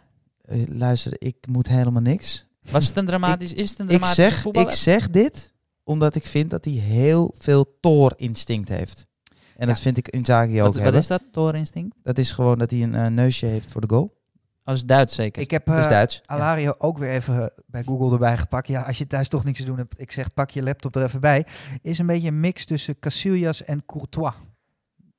Eh, 0.42 0.62
luister, 0.68 1.12
ik 1.18 1.36
moet 1.50 1.68
helemaal 1.68 2.02
niks. 2.02 2.46
Was 2.70 2.86
het 2.86 2.96
een 2.96 3.06
dramatisch... 3.06 3.52
is 3.52 3.70
het 3.70 3.78
een 3.78 3.84
Ik 3.88 3.90
dramatische 3.90 4.22
zeg, 4.22 4.40
voetballer? 4.40 4.68
ik 4.70 4.74
zeg 4.76 5.10
dit 5.10 5.54
omdat 5.84 6.14
ik 6.14 6.26
vind 6.26 6.50
dat 6.50 6.64
hij 6.64 6.74
heel 6.74 7.34
veel 7.38 7.76
Thor-instinct 7.80 8.68
heeft. 8.68 9.06
En 9.56 9.66
dat 9.68 9.80
vind 9.80 9.96
ik 9.96 10.08
Inzaghi 10.08 10.58
ook 10.58 10.64
wat, 10.64 10.74
wat 10.74 10.82
hebben. 10.82 11.00
is 11.00 11.06
dat, 11.06 11.22
Torinstinct? 11.32 11.96
Dat 12.02 12.18
is 12.18 12.30
gewoon 12.30 12.58
dat 12.58 12.70
hij 12.70 12.82
een 12.82 12.94
eh, 12.94 13.06
neusje 13.06 13.46
heeft 13.46 13.72
voor 13.72 13.80
de 13.80 13.88
goal. 13.88 14.02
Oh, 14.02 14.12
dat 14.64 14.74
is 14.74 14.84
Duits 14.84 15.14
zeker. 15.14 15.42
Ik 15.42 15.50
heb 15.50 15.66
Dat 15.66 15.78
is 15.78 15.84
eh, 15.84 15.90
Duits. 15.90 16.20
Alario 16.26 16.74
ook 16.78 16.98
weer 16.98 17.10
even 17.10 17.42
eh, 17.42 17.46
bij 17.66 17.82
Google 17.82 18.12
erbij 18.12 18.36
gepakt. 18.36 18.68
Ja, 18.68 18.82
als 18.82 18.98
je 18.98 19.06
thuis 19.06 19.28
toch 19.28 19.44
niks 19.44 19.58
te 19.58 19.64
doen 19.64 19.76
hebt, 19.76 19.94
ik 20.00 20.12
zeg 20.12 20.34
pak 20.34 20.50
je 20.50 20.62
laptop 20.62 20.96
er 20.96 21.02
even 21.04 21.20
bij. 21.20 21.46
Is 21.82 21.98
een 21.98 22.06
beetje 22.06 22.28
een 22.28 22.40
mix 22.40 22.64
tussen 22.64 22.98
Casillas 22.98 23.64
en 23.64 23.82
Courtois. 23.86 24.32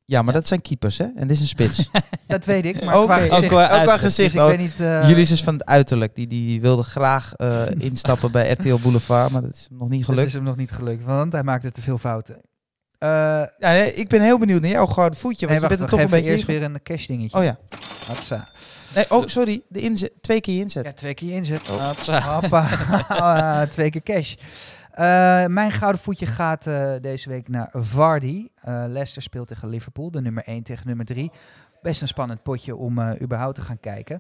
Ja, 0.06 0.22
maar 0.22 0.34
Ja. 0.34 0.40
dat 0.40 0.48
zijn 0.48 0.62
keepers, 0.62 0.98
hè? 0.98 1.04
En 1.16 1.28
dit 1.28 1.30
is 1.32 1.40
een 1.40 1.48
spits. 1.48 1.90
Dat 2.28 2.46
weet 2.46 2.66
ik, 2.66 2.84
maar 2.84 3.04
qua 3.04 3.26
ook 3.30 3.48
qua, 3.48 3.78
ook 3.80 3.84
qua 3.84 3.98
gezicht. 3.98 4.34
Dus 4.34 4.42
ik 4.42 4.48
weet 4.50 4.60
niet... 4.60 4.80
eh, 4.80 5.08
Jullie 5.10 5.22
is 5.24 5.44
van 5.44 5.54
het 5.54 5.66
uiterlijk. 5.66 6.16
Die, 6.16 6.28
die 6.28 6.62
wilde 6.62 6.84
graag 6.84 7.34
eh, 7.34 7.62
instappen 7.90 8.32
bij 8.32 8.52
RTL 8.52 8.76
Boulevard, 8.82 9.32
maar 9.32 9.42
dat 9.42 9.54
is 9.56 9.66
hem 9.70 9.78
nog 9.78 9.90
niet 9.90 10.00
Dat 10.00 10.10
gelukt. 10.10 10.28
is 10.28 10.34
hem 10.34 10.44
nog 10.44 10.56
niet 10.56 10.72
gelukt, 10.72 11.04
want 11.04 11.32
hij 11.34 11.44
maakte 11.44 11.72
te 11.72 11.82
veel 11.82 11.98
fouten. 11.98 12.42
Eh 13.00 13.10
Ja, 13.58 13.72
nee, 13.72 13.94
ik 13.94 14.08
ben 14.08 14.22
heel 14.22 14.40
benieuwd 14.40 14.62
naar 14.62 14.70
jouw 14.70 14.86
gouden 14.86 15.20
voetje, 15.20 15.48
nee, 15.48 15.60
want 15.60 15.62
wacht, 15.62 15.74
je 15.74 15.80
bent 15.80 15.92
er 15.92 15.98
toch 15.98 16.06
een 16.06 16.18
beetje... 16.20 16.36
eerst 16.36 16.48
weer 16.48 16.64
een 16.64 16.84
cash 16.84 17.06
dingetje. 17.06 17.38
Oh 17.38 17.44
ja. 17.44 17.58
Hatsa. 18.08 18.48
Nee, 18.96 19.06
oh, 19.10 19.26
sorry. 19.26 19.62
De 19.68 19.80
inzet, 19.80 20.12
twee 20.22 20.42
keer 20.42 20.60
inzet. 20.62 20.86
Ja, 20.86 20.94
twee 20.94 21.14
keer 21.14 21.32
inzet. 21.34 21.68
Hatsa. 21.68 22.22
Hoppa. 22.22 22.70
Ah, 23.08 23.62
twee 23.76 23.90
keer 23.90 24.04
cash. 24.04 24.36
Eh, 24.92 25.46
mijn 25.46 25.72
gouden 25.72 26.02
voetje 26.02 26.26
gaat 26.26 26.68
eh, 26.68 26.94
deze 27.02 27.30
week 27.30 27.48
naar 27.48 27.70
Vardy. 27.74 28.48
Eh, 28.62 28.84
Leicester 28.88 29.22
speelt 29.22 29.48
tegen 29.48 29.70
Liverpool, 29.70 30.12
de 30.12 30.22
nummer 30.22 30.44
1 30.44 30.64
tegen 30.64 30.88
nummer 30.88 31.06
3. 31.06 31.32
Best 31.82 32.02
een 32.02 32.08
spannend 32.08 32.44
potje 32.44 32.76
om 32.76 33.00
eh, 33.00 33.22
überhaupt 33.22 33.56
te 33.56 33.62
gaan 33.62 33.80
kijken. 33.80 34.20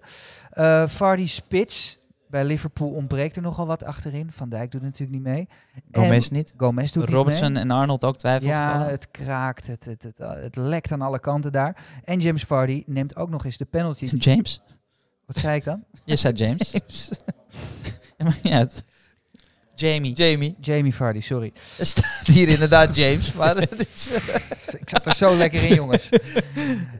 Eh 0.50 0.88
Vardy 0.88 1.28
spits. 1.28 2.00
Bij 2.30 2.46
Liverpool 2.46 2.90
ontbreekt 2.90 3.36
er 3.36 3.42
nogal 3.42 3.66
wat 3.66 3.84
achterin. 3.84 4.32
Van 4.32 4.50
Dijk 4.50 4.72
doet 4.72 4.82
natuurlijk 4.82 5.12
niet 5.12 5.22
mee. 5.22 5.48
Gomez 5.92 6.28
En 6.28 6.36
niet. 6.36 6.54
Gomez 6.58 6.92
doet 6.92 7.10
Robertson 7.10 7.52
niet 7.52 7.62
en 7.62 7.72
Arnold 7.72 8.04
ook 8.04 8.18
twijfel 8.18 8.48
mee. 8.48 8.58
Ja, 8.58 8.86
het 8.88 9.12
kraakt. 9.12 9.68
Het, 9.68 9.86
het, 9.86 10.04
het, 10.04 10.18
het 10.18 10.56
lekt 10.56 10.92
aan 10.92 11.02
alle 11.02 11.20
kanten 11.20 11.52
daar. 11.52 11.86
En 12.04 12.20
James 12.20 12.44
Vardy 12.44 12.84
neemt 12.86 13.16
ook 13.16 13.30
nog 13.30 13.46
eens 13.46 13.58
de 13.58 13.66
penalties. 13.66 14.14
James? 14.26 14.62
Wat 15.26 15.38
zei 15.38 15.56
ik 15.56 15.64
dan? 15.64 15.84
Je 16.06 16.16
zei 16.16 16.34
James. 16.34 16.72
Ja, 18.18 18.26
maakt 18.26 18.44
niet 18.44 18.54
uit. 18.54 18.84
Jamie. 19.76 20.14
Jamie. 20.14 20.56
Jamie 20.62 20.96
Vardy, 20.96 21.22
sorry. 21.22 21.54
Er 21.78 21.86
staat 21.86 22.28
hier 22.28 22.48
inderdaad 22.48 22.96
James, 22.96 23.34
maar 23.34 23.56
dat 23.56 23.80
is... 23.80 24.12
Ik 24.80 24.90
zat 24.90 25.06
er 25.06 25.16
zo 25.16 25.36
lekker 25.36 25.66
in, 25.66 25.76
jongens. 25.76 26.10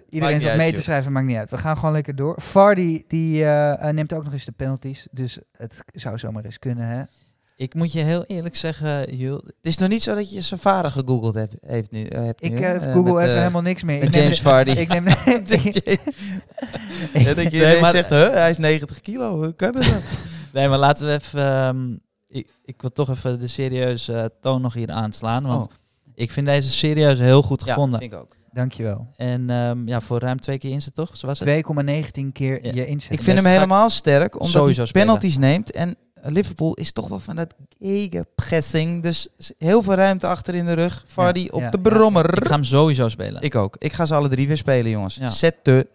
Iedereen 0.10 0.40
zat 0.40 0.50
uit, 0.50 0.58
mee 0.60 0.74
te 0.74 0.82
schrijven, 0.82 1.12
maakt 1.12 1.26
niet 1.26 1.38
uit. 1.38 1.50
We 1.50 1.58
gaan 1.58 1.76
gewoon 1.78 1.92
lekker 1.94 2.16
door. 2.16 2.42
Vardy 2.42 3.04
die, 3.08 3.44
eh, 3.44 3.88
eh, 3.88 3.94
neemt 3.96 4.14
ook 4.14 4.24
nog 4.24 4.34
eens 4.34 4.46
de 4.46 4.52
penalties. 4.52 5.08
Dus 5.12 5.40
het 5.58 5.84
zou 5.94 6.18
zomaar 6.20 6.46
eens 6.46 6.60
kunnen, 6.60 6.88
hè? 6.88 7.02
Ik 7.56 7.74
moet 7.74 7.92
je 7.92 8.00
heel 8.00 8.24
eerlijk 8.26 8.56
zeggen, 8.56 9.16
Jul, 9.18 9.36
Het 9.46 9.56
is 9.62 9.78
nog 9.78 9.90
niet 9.90 10.04
zo 10.04 10.16
dat 10.16 10.32
je 10.32 10.42
zijn 10.42 10.60
vader 10.60 10.92
gegoogeld 10.92 11.34
hebt, 11.36 11.56
heeft 11.66 11.92
nu, 11.92 12.06
eh, 12.06 12.24
hebt 12.24 12.44
Ik 12.44 12.52
nu, 12.52 12.58
hè? 12.60 12.94
Google 12.94 13.14
met, 13.14 13.24
even 13.24 13.38
helemaal 13.38 13.62
niks 13.62 13.84
meer. 13.84 14.00
met 14.00 14.08
Ik 14.08 14.14
neem 14.14 14.24
James 14.24 14.42
Vardy. 14.42 14.72
Ik 14.86 14.88
neem... 14.88 15.04
Ja, 17.24 17.34
dat 17.34 17.52
je 17.52 17.60
Nee, 17.60 17.82
maar- 17.82 17.92
zegt, 17.92 18.10
huh, 18.10 18.30
hij 18.30 18.50
is 18.50 18.58
90 18.58 19.02
kilo, 19.02 19.36
hoe 19.36 19.54
kan 19.54 19.72
dat 19.72 19.84
dan? 19.84 20.02
Nee, 20.54 20.68
maar 20.68 20.78
laten 20.78 21.08
we 21.08 21.14
even... 21.14 21.40
ehm, 21.42 21.92
ik, 22.28 22.48
ik 22.64 22.82
wil 22.82 22.92
toch 22.92 23.10
even 23.10 23.40
de 23.40 23.48
serieuze 23.48 24.32
toon 24.42 24.62
nog 24.62 24.74
hier 24.74 24.92
aanslaan. 24.92 25.44
Want 25.44 25.66
Oh. 25.66 25.72
ik 26.16 26.32
vind 26.32 26.46
deze 26.46 26.70
serieus 26.72 27.20
heel 27.20 27.42
goed 27.44 27.64
gevonden. 27.64 28.00
vind 28.00 28.14
ik 28.14 28.20
ook. 28.20 28.36
Dankjewel. 28.52 29.08
En 29.18 29.50
ehm, 29.50 29.88
ja, 29.88 30.02
voor 30.02 30.20
ruim 30.20 30.40
twee 30.40 30.58
keer 30.58 30.72
in 30.72 30.82
zit 30.82 30.96
toch? 30.96 31.18
Zo 31.18 31.28
was 31.28 31.40
het? 31.40 31.48
2,19 31.48 32.32
keer 32.34 32.66
Ja. 32.66 32.72
je 32.74 32.86
inzet. 32.86 33.12
Ik 33.12 33.22
vind 33.22 33.38
hem 33.38 33.46
helemaal 33.46 33.90
sterk, 33.90 34.34
omdat 34.34 34.52
sowieso 34.52 34.78
hij 34.78 34.88
spelen. 34.88 35.06
penalties 35.08 35.38
neemt. 35.38 35.72
En 35.72 35.96
Liverpool 36.22 36.74
is 36.74 36.92
toch 36.92 37.08
wel 37.08 37.20
van 37.20 37.36
dat 37.36 37.54
gegenpressing. 37.80 39.04
Dus 39.04 39.28
heel 39.58 39.84
veel 39.84 39.94
ruimte 39.94 40.28
achter 40.28 40.56
in 40.56 40.66
de 40.66 40.74
rug. 40.74 41.04
Vardy 41.08 41.48
op 41.52 41.62
ja, 41.62 41.70
de 41.70 41.80
ja. 41.84 41.90
brommer. 41.90 42.38
Ik 42.38 42.48
ga 42.48 42.54
hem 42.54 42.64
sowieso 42.64 43.10
spelen. 43.10 43.42
Ik 43.42 43.56
ook. 43.56 43.76
Ik 43.78 43.94
ga 43.94 44.06
ze 44.06 44.16
alle 44.16 44.30
drie 44.30 44.48
weer 44.48 44.58
spelen, 44.58 44.92
jongens. 44.92 45.16
Ja. 45.16 45.30
Zetten. 45.30 45.88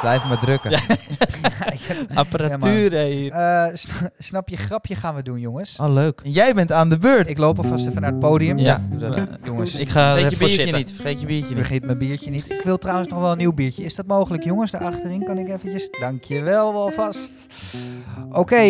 Blijf 0.00 0.24
maar 0.28 0.38
drukken. 0.40 0.70
Ja. 0.70 0.78
Apparatuur 2.14 2.92
hier. 2.98 3.32
Eh, 3.32 3.66
sna- 3.74 4.10
snap 4.18 4.48
je 4.48 4.56
grapje 4.56 4.94
gaan 4.94 5.14
we 5.14 5.22
doen, 5.22 5.38
jongens. 5.40 5.76
Oh, 5.80 5.92
leuk. 5.92 6.20
En 6.24 6.30
jij 6.30 6.54
bent 6.54 6.72
aan 6.72 6.88
de 6.88 6.98
beurt. 6.98 7.28
Ik 7.28 7.38
loop 7.38 7.58
alvast 7.58 7.86
even 7.86 8.00
naar 8.00 8.10
het 8.10 8.20
podium. 8.20 8.58
Ja. 8.58 8.82
doe 8.90 8.98
dat. 8.98 9.20
Jongens, 9.44 9.74
Ik 9.74 9.88
ga 9.88 10.08
er 10.10 10.12
Vergeet 10.14 10.30
je 10.30 10.36
biertje 10.38 10.56
zitten. 10.56 10.76
niet. 10.78 10.92
Vergeet 10.92 11.20
je 11.20 11.26
biertje 11.26 11.48
niet. 11.54 11.56
vergeet 11.64 11.84
mijn 11.84 11.98
biertje 11.98 12.30
niet. 12.30 12.50
Ik 12.50 12.60
wil 12.64 12.78
trouwens 12.78 13.08
nog 13.08 13.20
wel 13.20 13.30
een 13.32 13.38
nieuw 13.38 13.52
biertje. 13.52 13.84
Is 13.84 13.94
dat 13.94 14.06
mogelijk, 14.06 14.44
jongens? 14.44 14.70
Daar 14.70 14.84
achterin 14.84 15.24
kan 15.24 15.38
ik 15.38 15.48
eventjes. 15.48 15.88
Dankjewel, 16.00 16.72
alvast. 16.74 17.46
Oké, 18.30 18.62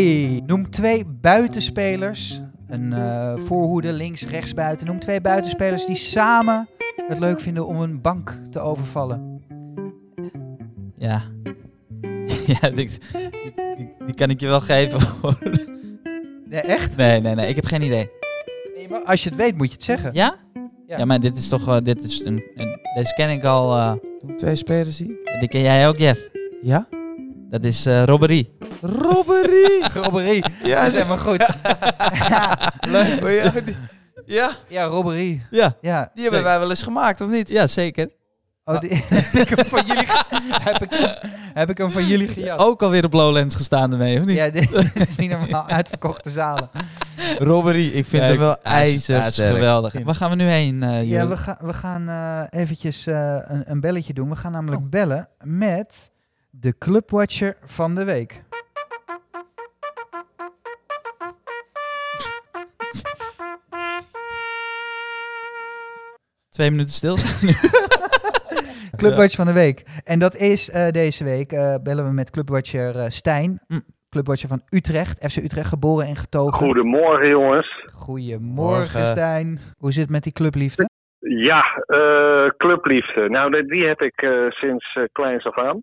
noem 0.46 0.70
twee 0.70 1.04
buitenspelers. 1.20 2.40
Een 2.68 2.92
eh, 2.92 3.32
voorhoede, 3.46 3.92
links, 3.92 4.26
rechts 4.26 4.54
buiten. 4.54 4.86
Noem 4.86 4.98
twee 5.00 5.20
buitenspelers 5.20 5.86
die 5.86 5.96
samen 5.96 6.68
het 7.08 7.18
leuk 7.18 7.40
vinden 7.40 7.66
om 7.66 7.80
een 7.80 8.00
bank 8.00 8.40
te 8.50 8.60
overvallen. 8.60 9.29
Ja. 11.00 11.22
ja, 12.60 12.68
die, 12.70 12.74
die, 12.74 12.98
die, 13.76 13.92
die 14.06 14.14
kan 14.14 14.30
ik 14.30 14.40
je 14.40 14.46
wel 14.48 14.60
geven. 14.60 15.00
hoor. 15.22 15.38
Nee, 16.48 16.60
echt? 16.60 16.96
nee, 16.96 17.20
nee, 17.20 17.34
nee. 17.34 17.48
Ik 17.48 17.54
heb 17.56 17.64
geen 17.66 17.82
idee. 17.82 18.10
Nee, 18.76 18.88
maar 18.88 19.02
als 19.04 19.22
je 19.22 19.28
het 19.28 19.38
weet, 19.38 19.56
moet 19.56 19.66
je 19.68 19.72
het 19.74 19.82
zeggen. 19.84 20.10
Ja? 20.12 20.36
Ja. 20.86 20.98
Ja, 20.98 21.04
maar 21.04 21.20
dit 21.20 21.36
is 21.36 21.48
toch... 21.48 21.68
eh, 21.68 21.76
dit 21.82 22.02
is 22.02 22.24
een, 22.24 22.42
een- 22.54 22.78
deze 22.94 23.14
ken 23.14 23.30
ik 23.30 23.44
al... 23.44 23.74
eh, 23.76 23.92
twee 24.36 24.54
spelers 24.56 24.98
hier. 24.98 25.36
die 25.38 25.48
ken 25.48 25.60
jij 25.60 25.88
ook, 25.88 25.98
Jeff. 25.98 26.20
Ja? 26.62 26.88
Dat 27.50 27.64
is 27.64 27.86
eh 27.86 28.02
robberie. 28.04 28.56
Robberie! 28.80 29.82
Robberie. 30.02 30.44
ja, 30.64 30.76
Dat 30.84 30.86
is 30.86 30.92
helemaal 30.92 31.18
goed. 31.18 31.46
ja, 32.28 32.72
leuk. 32.88 33.42
Ja, 33.44 33.60
die, 33.60 33.76
ja, 34.26 34.50
Ja, 34.68 34.84
robberie. 34.84 35.42
Ja. 35.50 35.76
Ja. 35.80 36.10
die 36.14 36.22
hebben 36.22 36.42
wij 36.42 36.58
wel 36.58 36.70
eens 36.70 36.82
gemaakt, 36.82 37.20
of 37.20 37.30
niet? 37.30 37.50
Ja, 37.50 37.66
zeker. 37.66 38.10
Oh, 38.74 38.80
die, 38.80 39.04
heb 39.08 39.48
ik 39.48 39.56
hem 39.56 39.64
van 39.66 39.84
jullie, 39.86 40.06
heb 40.62 40.82
ik, 40.82 41.20
heb 41.54 41.70
ik 41.70 41.78
hem 41.78 41.90
van 41.90 42.06
jullie 42.06 42.28
gejat? 42.28 42.58
Ook 42.58 42.82
alweer 42.82 43.04
op 43.04 43.12
Lowlands 43.12 43.54
gestaan 43.54 43.92
ermee, 43.92 44.18
of 44.20 44.24
niet? 44.24 44.36
Ja, 44.36 44.48
dit, 44.48 44.72
dit 44.94 45.08
is 45.08 45.16
niet 45.16 45.30
normaal. 45.30 45.68
Uitverkochte 45.68 46.30
zalen. 46.30 46.70
Robberie, 47.38 47.92
ik 47.92 48.06
vind 48.06 48.22
Ja, 48.22 48.28
hem 48.28 48.38
wel 48.38 48.56
hij 48.62 48.82
is- 48.82 49.08
ijzersterk. 49.08 49.54
geweldig. 49.54 49.94
Waar 50.04 50.14
gaan 50.14 50.30
we 50.30 50.36
nu 50.36 50.44
heen, 50.44 50.82
eh 50.82 51.08
Ja, 51.08 51.26
we, 51.28 51.36
gaan 51.36 51.56
we 51.60 51.72
gaan 51.74 52.08
eh, 52.08 52.60
eventjes 52.60 53.06
eh, 53.06 53.36
een, 53.42 53.70
een 53.70 53.80
belletje 53.80 54.12
doen. 54.12 54.28
We 54.28 54.36
gaan 54.36 54.52
namelijk 54.52 54.90
bellen 54.90 55.28
met 55.44 56.10
de 56.50 56.78
Clubwatcher 56.78 57.56
van 57.64 57.94
de 57.94 58.04
week. 58.04 58.42
Twee 66.50 66.70
minuten 66.70 66.92
stil 66.92 67.16
zijn. 67.18 67.56
Clubwatch 69.00 69.34
van 69.36 69.46
de 69.46 69.52
week. 69.52 69.82
En 70.04 70.18
dat 70.18 70.34
is 70.36 70.70
eh, 70.70 70.88
deze 70.88 71.24
week, 71.24 71.52
eh, 71.52 71.74
bellen 71.82 72.04
we 72.04 72.12
met 72.12 72.30
clubwatcher 72.30 72.96
eh, 72.96 73.04
Stijn. 73.08 73.60
Hm. 73.66 73.80
Clubwatcher 74.10 74.48
van 74.48 74.62
Utrecht, 74.70 75.30
FC 75.32 75.36
Utrecht, 75.36 75.68
geboren 75.68 76.06
en 76.06 76.16
getogen. 76.16 76.52
Goedemorgen 76.66 77.28
jongens. 77.28 77.84
Goedemorgen 77.94 78.44
Morgen. 78.54 79.06
Stijn. 79.06 79.58
Hoe 79.78 79.92
zit 79.92 80.02
het 80.02 80.10
met 80.12 80.22
die 80.22 80.32
clubliefde? 80.32 80.88
Ja, 81.18 81.64
eh, 81.86 82.48
clubliefde. 82.56 83.28
Nou, 83.28 83.50
die- 83.50 83.64
die 83.66 83.86
heb 83.86 84.00
ik 84.00 84.22
eh, 84.22 84.30
sinds 84.48 84.98
kleins 85.12 85.44
af 85.46 85.58
aan. 85.58 85.82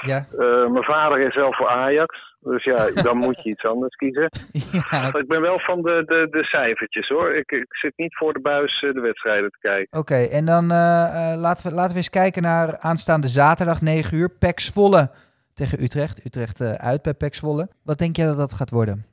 Ja. 0.00 0.26
Eh, 0.38 0.70
mijn 0.70 0.84
vader 0.84 1.20
is 1.26 1.34
zelf 1.34 1.56
voor 1.56 1.68
Ajax. 1.68 2.27
Dus 2.40 2.64
ja, 2.64 2.90
dan 2.90 3.16
moet 3.16 3.42
je 3.42 3.50
iets 3.50 3.64
anders 3.64 3.96
kiezen. 3.96 4.30
ja. 4.90 5.14
Ik 5.14 5.28
ben 5.28 5.40
wel 5.40 5.58
van 5.58 5.82
de, 5.82 6.02
de, 6.06 6.28
de 6.30 6.44
cijfertjes 6.44 7.08
hoor. 7.08 7.34
Ik, 7.34 7.50
ik 7.50 7.76
zit 7.76 7.92
niet 7.96 8.16
voor 8.16 8.32
de 8.32 8.40
buis 8.40 8.82
eh, 8.82 8.92
de 8.92 9.00
wedstrijden 9.00 9.50
te 9.50 9.58
kijken. 9.60 9.98
Oké, 9.98 10.14
en 10.14 10.44
dan 10.44 10.70
eh, 10.70 11.32
eh, 11.32 11.40
laten, 11.40 11.68
we, 11.68 11.74
laten 11.74 11.90
we 11.90 11.96
eens 11.96 12.10
kijken 12.10 12.42
naar 12.42 12.78
aanstaande 12.78 13.26
zaterdag 13.26 13.82
9 13.82 14.18
uur. 14.18 14.30
PEC 14.38 14.60
Zwolle 14.60 15.10
tegen 15.54 15.82
Utrecht. 15.82 16.24
Utrecht 16.24 16.60
uit 16.60 17.02
bij 17.02 17.14
PEC 17.14 17.34
Zwolle. 17.34 17.68
Wat 17.84 17.98
denk 17.98 18.16
jij 18.16 18.26
dat 18.26 18.38
dat 18.38 18.52
gaat 18.52 18.70
worden? 18.70 19.06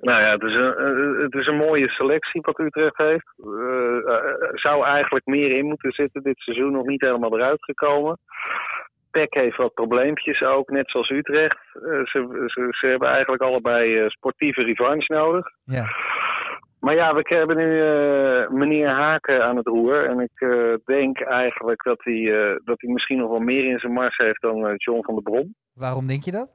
Nou 0.00 0.20
ja, 0.20 0.32
het 0.32 0.42
is 0.42 0.54
een, 0.54 1.22
het 1.22 1.34
is 1.34 1.46
een 1.46 1.56
mooie 1.56 1.88
selectie 1.88 2.40
wat 2.40 2.58
Utrecht 2.58 2.96
heeft. 2.96 3.32
Er 4.52 4.58
zou 4.58 4.84
eigenlijk 4.84 5.26
meer 5.26 5.56
in 5.56 5.64
moeten 5.64 5.92
zitten. 5.92 6.22
Dit 6.22 6.38
seizoen 6.38 6.72
nog 6.72 6.86
niet 6.86 7.00
helemaal 7.00 7.34
eruit 7.38 7.64
gekomen. 7.64 8.18
PEC 9.12 9.34
heeft 9.34 9.56
wat 9.56 9.74
probleempjes 9.74 10.42
ook, 10.42 10.70
net 10.70 10.90
zoals 10.90 11.10
Utrecht. 11.10 11.58
Eh, 11.74 11.80
ze, 11.82 12.44
ze, 12.46 12.66
ze 12.70 12.86
hebben 12.86 13.08
eigenlijk 13.08 13.42
allebei 13.42 13.98
eh, 13.98 14.08
sportieve 14.08 14.62
revanche 14.62 15.12
nodig. 15.12 15.46
Ja. 15.64 15.86
Maar 16.80 16.94
ja, 16.94 17.14
we 17.14 17.22
hebben 17.24 17.56
nu 17.56 17.80
eh, 17.80 18.50
meneer 18.50 18.88
Haken 18.88 19.44
aan 19.44 19.56
het 19.56 19.66
roer. 19.66 20.04
En 20.08 20.20
ik 20.20 20.46
denk 20.84 21.20
eigenlijk 21.20 21.82
dat 21.82 22.04
hij, 22.04 22.22
dat 22.64 22.80
hij 22.80 22.92
misschien 22.92 23.18
nog 23.18 23.30
wel 23.30 23.40
meer 23.40 23.64
in 23.64 23.78
zijn 23.78 23.92
mars 23.92 24.16
heeft 24.16 24.40
dan 24.40 24.74
John 24.76 25.02
van 25.02 25.14
der 25.14 25.22
Brom. 25.22 25.54
Waarom 25.74 26.06
denk 26.06 26.22
je 26.22 26.30
dat? 26.30 26.54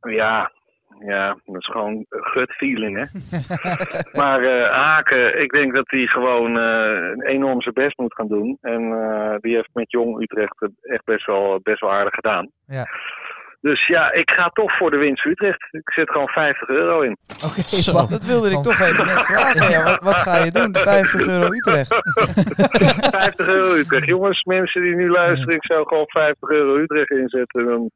Ja, 0.00 0.52
ja, 0.98 1.36
dat 1.44 1.56
is 1.56 1.66
gewoon 1.66 2.06
gut 2.08 2.52
feeling, 2.52 2.96
hè. 2.96 3.04
maar 4.20 4.42
eh, 4.42 4.70
Haken, 4.70 5.42
ik 5.42 5.50
denk 5.50 5.74
dat 5.74 5.90
hij 5.90 6.06
gewoon 6.06 6.58
eh, 6.58 7.32
enorm 7.32 7.62
zijn 7.62 7.74
best 7.74 7.98
moet 7.98 8.14
gaan 8.14 8.28
doen. 8.28 8.58
En 8.60 8.92
eh, 8.92 9.36
die 9.40 9.54
heeft 9.54 9.70
met 9.72 9.90
Jong 9.90 10.22
Utrecht 10.22 10.60
het 10.60 10.72
echt 10.82 11.04
best 11.04 11.26
wel, 11.26 11.60
best 11.62 11.80
wel 11.80 11.92
aardig 11.92 12.14
gedaan. 12.14 12.50
Ja. 12.66 12.86
Dus 13.60 13.86
ja, 13.86 14.12
ik 14.12 14.30
ga 14.30 14.48
toch 14.48 14.76
voor 14.76 14.90
de 14.90 14.96
winst 14.96 15.24
Utrecht. 15.24 15.68
Ik 15.70 15.90
zet 15.92 16.10
gewoon 16.10 16.28
50 16.28 16.68
euro 16.68 17.00
in. 17.00 17.16
Oké. 17.44 18.08
Dat 18.08 18.24
wilde 18.24 18.50
ik 18.50 18.62
toch 18.62 18.80
even 18.80 19.06
net 19.06 19.24
vragen. 19.24 19.70
Ja, 19.70 19.84
wat, 19.84 20.02
wat 20.02 20.14
ga 20.14 20.44
je 20.44 20.50
doen? 20.50 20.76
50 20.98 21.26
euro 21.26 21.52
Utrecht. 21.52 22.02
50 23.10 23.46
euro 23.46 23.74
Utrecht. 23.74 24.06
Jongens, 24.06 24.42
mensen 24.42 24.82
die 24.82 24.94
nu 24.94 25.10
luisteren, 25.10 25.54
ik 25.54 25.64
zou 25.64 25.86
gewoon 25.86 26.08
50 26.08 26.48
euro 26.48 26.76
Utrecht 26.76 27.10
inzetten. 27.10 27.64
Dan 27.64 27.90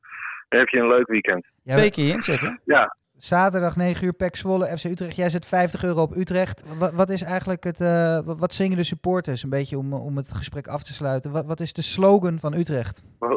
heb 0.58 0.68
je 0.68 0.78
een 0.78 0.88
leuk 0.88 1.06
weekend. 1.08 1.46
Ja, 1.62 1.76
Twee 1.76 1.90
keer 1.90 2.12
inzetten. 2.14 2.60
Ja, 2.64 2.96
Zaterdag 3.18 3.76
9 3.76 4.06
uur 4.06 4.12
PEC 4.12 4.36
Zwolle, 4.36 4.78
FC 4.78 4.84
Utrecht. 4.84 5.16
Jij 5.16 5.30
zet 5.30 5.46
50 5.46 5.84
euro 5.84 6.02
op 6.02 6.16
Utrecht. 6.16 6.62
Wat, 6.78 6.92
wat 6.92 7.08
is 7.08 7.22
eigenlijk 7.22 7.64
het, 7.64 7.80
eh, 7.80 8.18
wat, 8.24 8.38
wat 8.38 8.54
zingen 8.54 8.76
de 8.76 8.82
supporters? 8.82 9.42
Een 9.42 9.50
beetje 9.50 9.78
om, 9.78 9.92
om 9.92 10.16
het 10.16 10.32
gesprek 10.32 10.66
af 10.68 10.82
te 10.82 10.92
sluiten. 10.92 11.30
Wat, 11.30 11.46
wat 11.46 11.60
is 11.60 11.72
de 11.72 11.82
slogan 11.82 12.38
van 12.38 12.54
Utrecht? 12.54 13.02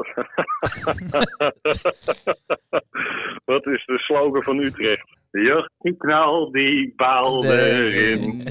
Wat 3.45 3.65
is 3.65 3.85
de 3.85 3.97
slogan 3.97 4.43
van 4.43 4.57
Utrecht? 4.59 5.09
Ja, 5.31 5.69
die 5.79 5.97
knal, 5.97 6.51
die 6.51 6.93
baal 6.95 7.45
erin. 7.45 8.47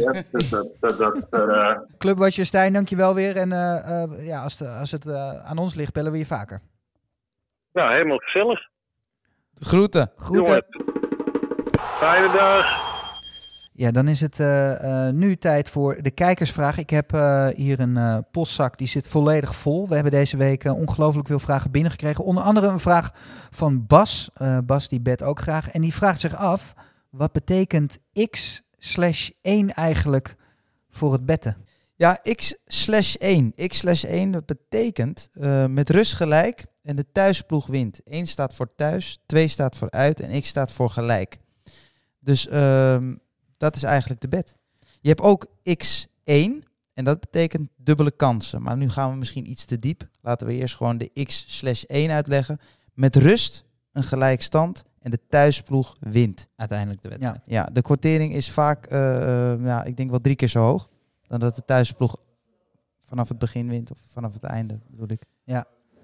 Clubwatcher 1.99 2.47
Stijn, 2.47 2.73
dankjewel 2.73 3.15
weer. 3.15 3.37
En 3.37 3.53
eh, 3.53 4.03
eh, 4.03 4.27
ja, 4.27 4.43
als, 4.43 4.57
de- 4.59 4.69
als 4.69 4.91
het 4.91 5.07
aan 5.45 5.59
ons 5.59 5.75
ligt, 5.75 5.93
bellen 5.93 6.13
we 6.13 6.19
je 6.19 6.25
vaker. 6.27 6.61
Nou, 7.73 7.93
helemaal 7.93 8.19
gezellig. 8.19 8.61
Groeten. 9.55 10.13
Groeten. 10.17 10.47
Jongens, 10.47 10.67
fijne 11.99 12.33
dag. 12.33 12.91
Ja, 13.75 13.91
dan 13.91 14.09
is 14.09 14.21
het 14.21 14.41
eh, 14.41 15.07
eh, 15.07 15.15
nu 15.15 15.37
tijd 15.37 15.71
voor 15.71 16.03
de 16.03 16.11
kijkersvraag. 16.11 16.79
Ik 16.79 16.91
heb 16.91 17.13
eh, 17.13 17.49
hier 17.49 17.81
een 17.81 17.97
eh, 17.97 18.19
postzak, 18.31 18.79
die 18.79 18.87
zit 18.89 19.09
volledig 19.09 19.55
vol. 19.55 19.89
We 19.89 19.95
hebben 19.95 20.13
deze 20.13 20.37
week 20.37 20.65
ongelooflijk 20.65 21.27
veel 21.27 21.39
vragen 21.39 21.71
binnengekregen. 21.71 22.25
Onder 22.25 22.45
andere 22.45 22.67
een 22.67 22.81
vraag 22.81 23.11
van 23.51 23.87
Bas. 23.87 24.31
Eh, 24.35 24.59
Bas 24.65 24.89
die 24.89 25.01
bedt 25.01 25.23
ook 25.23 25.39
graag. 25.39 25.71
En 25.71 25.81
die 25.81 25.95
vraagt 25.95 26.21
zich 26.21 26.37
af, 26.37 26.75
wat 27.11 27.33
betekent 27.33 27.99
x 28.31 28.63
slash 28.79 29.31
1 29.43 29.71
eigenlijk 29.75 30.37
voor 30.91 31.13
het 31.13 31.27
betten? 31.27 31.57
Ja, 31.97 32.21
x 32.35 32.55
slash 32.67 33.15
1. 33.15 33.55
x 33.67 33.79
slash 33.79 34.05
1, 34.05 34.31
dat 34.31 34.47
betekent 34.47 35.29
eh, 35.33 35.67
met 35.67 35.91
rust 35.91 36.15
gelijk 36.15 36.67
en 36.83 36.97
de 36.97 37.05
thuisploeg 37.13 37.67
wint. 37.67 38.01
1 38.05 38.27
staat 38.27 38.55
voor 38.55 38.75
thuis, 38.75 39.19
2 39.27 39.49
staat 39.49 39.77
voor 39.77 39.91
uit 39.91 40.21
en 40.21 40.41
x 40.41 40.49
staat 40.49 40.73
voor 40.73 40.91
gelijk. 40.91 41.39
Dus 42.19 42.49
ehm, 42.49 43.15
dat 43.57 43.77
is 43.77 43.83
eigenlijk 43.83 44.21
de 44.21 44.29
bet. 44.29 44.55
Je 45.01 45.09
hebt 45.09 45.21
ook 45.21 45.47
x1 45.69 46.71
en 46.95 47.05
dat 47.05 47.21
betekent 47.21 47.69
dubbele 47.77 48.11
kansen. 48.11 48.63
Maar 48.63 48.77
nu 48.77 48.89
gaan 48.89 49.11
we 49.11 49.17
misschien 49.17 49.51
iets 49.51 49.65
te 49.65 49.79
diep. 49.79 50.09
Laten 50.21 50.47
we 50.47 50.55
eerst 50.55 50.75
gewoon 50.77 50.99
de 50.99 51.25
x 51.25 51.45
slash 51.59 51.83
1 51.83 52.11
uitleggen. 52.11 52.61
Met 52.95 53.17
rust 53.17 53.65
een 53.93 54.03
gelijkstand 54.03 54.83
en 54.99 55.11
de 55.11 55.19
thuisploeg 55.29 55.97
wint. 56.01 56.49
Uiteindelijk 56.57 57.03
de 57.03 57.09
wedstrijd. 57.09 57.41
Ja, 57.45 57.65
de 57.65 57.83
kwartering 57.83 58.35
is 58.35 58.51
vaak, 58.51 58.87
eh, 58.87 59.53
eh, 59.53 59.65
ja, 59.65 59.85
ik 59.85 59.97
denk 59.97 60.11
wel 60.11 60.21
drie 60.21 60.37
keer 60.37 60.49
zo 60.49 60.61
hoog. 60.61 60.89
Dan 61.33 61.41
dat 61.41 61.57
de 61.57 61.65
thuisploeg 61.65 62.17
vanaf 63.01 63.29
het 63.29 63.39
begin 63.39 63.69
wint 63.69 63.91
of 63.91 63.99
vanaf 64.09 64.33
het 64.35 64.43
einde, 64.43 64.79
bedoel 64.91 65.11
ik. 65.11 65.25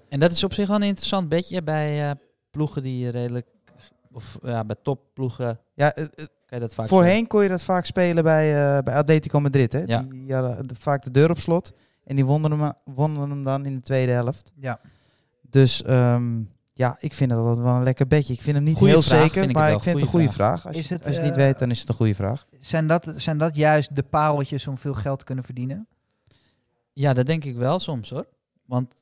En 0.09 0.19
dat 0.19 0.31
is 0.31 0.43
op 0.43 0.53
zich 0.53 0.67
wel 0.67 0.75
een 0.75 0.81
interessant 0.81 1.29
bedje 1.29 1.63
bij 1.63 2.09
eh, 2.09 2.15
ploegen 2.51 2.83
die 2.83 3.09
redelijk... 3.09 3.47
Of 4.11 4.37
ja, 4.43 4.65
bij 4.65 4.75
topploegen 4.81 5.59
Ja, 5.73 5.93
eh, 5.93 6.03
eh, 6.03 6.09
kan 6.15 6.25
je 6.49 6.59
dat 6.59 6.73
vaak 6.73 6.87
voorheen 6.87 7.27
kon 7.27 7.43
je 7.43 7.49
dat 7.49 7.63
vaak 7.63 7.85
spelen 7.85 8.23
bij, 8.23 8.77
eh, 8.77 8.83
bij 8.83 8.95
Atletico 8.95 9.39
Madrid. 9.39 9.73
Hè? 9.73 9.83
Ja. 9.85 10.01
Die 10.09 10.33
hadden 10.33 10.67
de- 10.67 10.75
vaak 10.75 11.03
de 11.03 11.11
deur 11.11 11.29
op 11.29 11.39
slot. 11.39 11.73
En 12.03 12.15
die 12.15 12.25
wonnen 12.25 12.59
hem, 12.59 12.73
wonnen 12.85 13.29
hem 13.29 13.43
dan 13.43 13.65
in 13.65 13.75
de 13.75 13.81
tweede 13.81 14.11
helft. 14.11 14.51
Ja. 14.55 14.79
Dus 15.49 15.83
ehm, 15.83 16.41
ja, 16.79 16.97
ik 16.99 17.13
vind 17.13 17.29
dat 17.29 17.57
wel 17.57 17.75
een 17.75 17.83
lekker 17.83 18.07
bedje. 18.07 18.33
Ik 18.33 18.41
vind 18.41 18.55
hem 18.55 18.65
niet 18.65 18.77
Goeie 18.77 18.93
heel 18.93 19.01
vraag, 19.01 19.21
zeker, 19.21 19.39
vind 19.41 19.53
maar 19.53 19.71
ik 19.71 19.79
vind 19.79 19.95
het 19.95 20.03
een 20.03 20.09
goede 20.09 20.29
vraag. 20.29 20.67
Als, 20.67 20.77
Is 20.77 20.87
je, 20.87 20.93
het, 20.93 21.05
als 21.05 21.15
je 21.15 21.21
het 21.21 21.29
niet 21.29 21.39
eh, 21.39 21.45
weet, 21.45 21.59
dan 21.59 21.69
is 21.71 21.79
het 21.79 21.89
een 21.89 21.95
goede 21.95 22.15
vraag. 22.15 22.45
Zijn 22.59 22.87
dat, 22.87 23.13
zijn 23.15 23.37
dat 23.37 23.55
juist 23.55 23.95
de 23.95 24.03
pareltjes 24.03 24.67
om 24.67 24.77
veel 24.77 24.93
geld 24.93 25.19
te 25.19 25.25
kunnen 25.25 25.43
verdienen? 25.43 25.87
Ja, 26.93 27.13
dat 27.13 27.25
denk 27.25 27.45
ik 27.45 27.55
wel 27.55 27.79
soms 27.79 28.09
hoor. 28.09 28.27
Want 28.65 28.95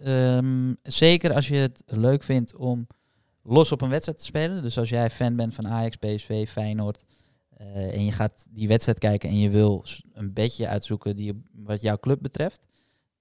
ehm, 0.00 0.74
zeker 0.82 1.32
als 1.32 1.48
je 1.48 1.56
het 1.56 1.82
leuk 1.86 2.22
vindt 2.22 2.56
om 2.56 2.86
los 3.42 3.72
op 3.72 3.80
een 3.80 3.88
wedstrijd 3.88 4.18
te 4.18 4.24
spelen. 4.24 4.62
Dus 4.62 4.78
als 4.78 4.88
jij 4.88 5.10
fan 5.10 5.36
bent 5.36 5.54
van 5.54 5.68
Ajax, 5.68 5.96
PSV, 5.96 6.48
Feyenoord. 6.48 7.04
eh, 7.50 7.92
en 7.94 8.04
je 8.04 8.12
gaat 8.12 8.44
die 8.48 8.68
wedstrijd 8.68 8.98
kijken 8.98 9.28
en 9.28 9.38
je 9.38 9.50
wil 9.50 9.84
een 10.12 10.32
bedje 10.32 10.68
uitzoeken 10.68 11.16
die, 11.16 11.42
wat 11.52 11.80
jouw 11.80 11.98
club 11.98 12.18
betreft. 12.22 12.66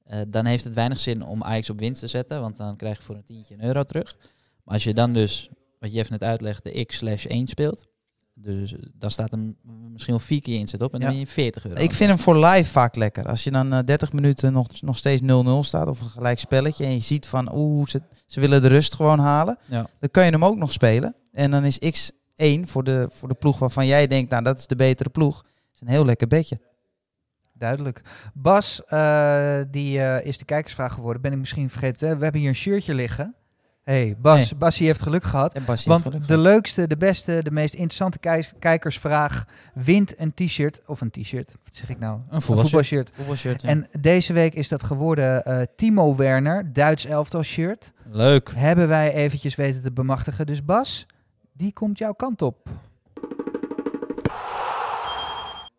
Eh, 0.07 0.19
dan 0.27 0.45
heeft 0.45 0.63
het 0.63 0.73
weinig 0.73 0.99
zin 0.99 1.23
om 1.25 1.43
Ajax 1.43 1.69
op 1.69 1.79
winst 1.79 1.99
te 1.99 2.07
zetten. 2.07 2.41
Want 2.41 2.57
dan 2.57 2.75
krijg 2.75 2.97
je 2.97 3.03
voor 3.03 3.15
een 3.15 3.23
tientje 3.23 3.53
een 3.53 3.63
euro 3.63 3.83
terug. 3.83 4.15
Maar 4.63 4.73
als 4.73 4.83
je 4.83 4.93
dan 4.93 5.13
dus, 5.13 5.49
wat 5.79 5.93
Jeff 5.93 6.09
net 6.09 6.23
uitlegt, 6.23 6.63
de 6.63 6.85
x 6.85 6.97
slash 6.97 7.25
1 7.25 7.47
speelt. 7.47 7.87
Dus 8.33 8.73
eh, 8.73 8.79
dan 8.93 9.11
staat 9.11 9.31
er 9.31 9.37
m- 9.37 9.55
misschien 9.91 10.13
wel 10.13 10.23
vier 10.25 10.41
keer 10.41 10.59
inzet 10.59 10.81
op 10.81 10.93
en 10.93 10.99
dan 10.99 11.09
Ja. 11.09 11.15
ben 11.15 11.25
je 11.25 11.31
40 11.31 11.65
euro. 11.65 11.81
Ik 11.81 11.93
vind 11.93 12.09
hem 12.09 12.19
voor 12.19 12.37
live 12.45 12.69
vaak 12.71 12.95
lekker. 12.95 13.25
Als 13.25 13.43
je 13.43 13.51
dan 13.51 13.73
eh, 13.73 13.79
30 13.85 14.13
minuten 14.13 14.53
nog, 14.53 14.81
nog 14.81 14.97
steeds 14.97 15.21
0-0 15.21 15.25
staat 15.59 15.87
of 15.87 16.01
een 16.01 16.09
gelijk 16.09 16.39
spelletje 16.39 16.85
en 16.85 16.93
je 16.93 16.99
ziet 16.99 17.25
van 17.27 17.55
oeh, 17.55 17.87
ze, 17.87 18.01
ze 18.25 18.39
willen 18.39 18.61
de 18.61 18.67
rust 18.67 18.95
gewoon 18.95 19.19
halen, 19.19 19.57
Ja. 19.65 19.87
dan 19.99 20.09
kan 20.11 20.25
je 20.25 20.31
hem 20.31 20.45
ook 20.45 20.57
nog 20.57 20.71
spelen. 20.71 21.15
En 21.31 21.51
dan 21.51 21.63
is 21.65 21.79
X1 21.79 22.59
voor 22.65 22.83
de, 22.83 23.07
voor 23.11 23.27
de 23.27 23.35
ploeg 23.35 23.59
waarvan 23.59 23.85
jij 23.87 24.07
denkt, 24.07 24.29
nou 24.31 24.43
dat 24.43 24.57
is 24.59 24.67
de 24.67 24.75
betere 24.75 25.09
ploeg. 25.09 25.45
is 25.73 25.81
een 25.81 25.87
heel 25.87 26.05
lekker 26.05 26.27
bedje. 26.27 26.59
Duidelijk. 27.57 28.01
Bas, 28.33 28.85
eh, 28.85 29.57
die 29.71 30.01
eh, 30.01 30.25
is 30.25 30.37
de 30.37 30.45
kijkersvraag 30.45 30.93
geworden. 30.93 31.21
Ben 31.21 31.31
ik 31.31 31.37
misschien 31.37 31.69
vergeten. 31.69 32.07
hè? 32.07 32.17
We 32.17 32.23
hebben 32.23 32.41
hier 32.41 32.49
een 32.49 32.55
shirtje 32.55 32.93
liggen. 32.93 33.35
hey, 33.83 34.15
Bas, 34.19 34.37
Nee. 34.37 34.55
Basie 34.59 34.85
heeft 34.85 35.01
geluk 35.01 35.23
gehad. 35.23 35.53
En 35.53 35.63
Want 35.65 36.03
de 36.03 36.11
gehad. 36.11 36.29
leukste, 36.29 36.87
de 36.87 36.97
beste, 36.97 37.39
de 37.43 37.51
meest 37.51 37.73
interessante 37.73 38.19
kijkersvraag 38.59 39.45
wint 39.73 40.19
een 40.19 40.33
t-shirt. 40.33 40.81
Of 40.85 41.01
een 41.01 41.11
t-shirt, 41.11 41.55
wat 41.63 41.75
zeg 41.75 41.89
ik 41.89 41.99
nou? 41.99 42.19
Een 42.29 42.41
voetbalshirt. 42.41 43.11
voetbalshirt. 43.15 43.61
Ja. 43.61 43.69
En 43.69 43.87
deze 43.99 44.33
week 44.33 44.53
is 44.53 44.67
dat 44.67 44.83
geworden 44.83 45.45
eh, 45.45 45.61
Timo 45.75 46.15
Werner, 46.15 46.73
Duits 46.73 47.05
elftal 47.05 47.43
shirt. 47.43 47.91
Leuk. 48.11 48.51
Hebben 48.55 48.87
wij 48.87 49.13
eventjes 49.13 49.55
weten 49.55 49.81
te 49.81 49.91
bemachtigen. 49.91 50.45
Dus 50.45 50.65
Bas, 50.65 51.05
die 51.53 51.73
komt 51.73 51.97
jouw 51.97 52.13
kant 52.13 52.41
op. 52.41 52.69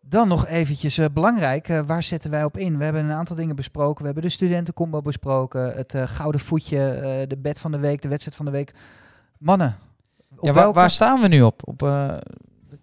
Dan 0.09 0.27
nog 0.27 0.47
eventjes 0.47 0.97
eh, 0.97 1.05
belangrijk, 1.13 1.67
eh, 1.69 1.81
waar 1.85 2.03
zetten 2.03 2.31
wij 2.31 2.43
op 2.43 2.57
in? 2.57 2.77
We 2.77 2.83
hebben 2.83 3.03
een 3.03 3.11
aantal 3.11 3.35
dingen 3.35 3.55
besproken. 3.55 3.99
We 3.99 4.05
hebben 4.05 4.23
de 4.23 4.29
studentencombo 4.29 5.01
besproken, 5.01 5.73
het 5.75 5.93
eh, 5.93 6.07
gouden 6.07 6.41
voetje, 6.41 6.89
eh, 6.91 7.27
de 7.27 7.37
bed 7.37 7.59
van 7.59 7.71
de 7.71 7.77
week, 7.77 8.01
de 8.01 8.07
wedstrijd 8.07 8.37
van 8.37 8.45
de 8.45 8.51
week. 8.51 8.73
Mannen, 9.37 9.77
Ja, 10.41 10.71
waar, 10.73 10.89
staan 10.91 11.21
we 11.21 11.27
nu 11.27 11.41
op? 11.41 11.61
Op 11.67 11.83
eh, 11.83 12.07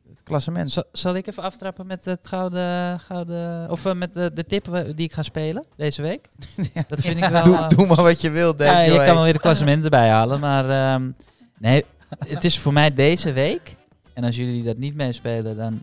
het 0.09 0.23
klassement. 0.23 0.71
Zal, 0.73 0.85
zal 0.93 1.15
ik 1.15 1.27
even 1.27 1.43
aftrappen 1.43 1.87
met 1.87 2.05
het 2.05 2.27
gouden, 2.27 3.01
gouden 3.01 3.71
of 3.71 3.95
met 3.95 4.15
de, 4.15 4.31
de 4.35 4.45
tip 4.45 4.65
die 4.95 5.07
ik 5.07 5.12
ga 5.12 5.23
spelen 5.23 5.65
deze 5.77 6.03
week? 6.03 6.29
Ja. 6.75 6.85
Dat 6.89 7.01
vind 7.01 7.23
ik 7.23 7.29
wel. 7.29 7.45
doe, 7.45 7.67
doe 7.67 7.87
maar 7.87 8.03
wat 8.03 8.21
je 8.21 8.31
wilt, 8.31 8.59
denk 8.59 8.73
ja, 8.73 8.81
je. 8.81 9.05
kan 9.05 9.15
wel 9.15 9.23
weer 9.25 9.33
de 9.33 9.39
klassement 9.39 9.85
erbij 9.85 10.09
halen, 10.09 10.41
maar 10.41 10.71
ehm, 10.71 11.11
nee, 11.59 11.85
het 12.27 12.45
is 12.45 12.59
voor 12.59 12.73
mij 12.73 12.95
deze 12.95 13.33
week. 13.33 13.75
En 14.15 14.25
als 14.25 14.37
jullie 14.37 14.62
dat 14.62 14.77
niet 14.77 14.95
meespelen, 14.95 15.57
dan 15.57 15.83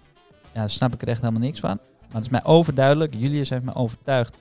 ja, 0.54 0.68
snap 0.68 0.94
ik 0.94 1.02
er 1.02 1.08
echt 1.08 1.22
helemaal 1.22 1.42
niks 1.42 1.60
van. 1.60 1.78
Maar 2.02 2.22
het 2.22 2.24
is 2.24 2.30
mij 2.30 2.44
overduidelijk. 2.44 3.14
Julius 3.18 3.50
heeft 3.50 3.64
me 3.64 3.76
overtuigd 3.76 4.34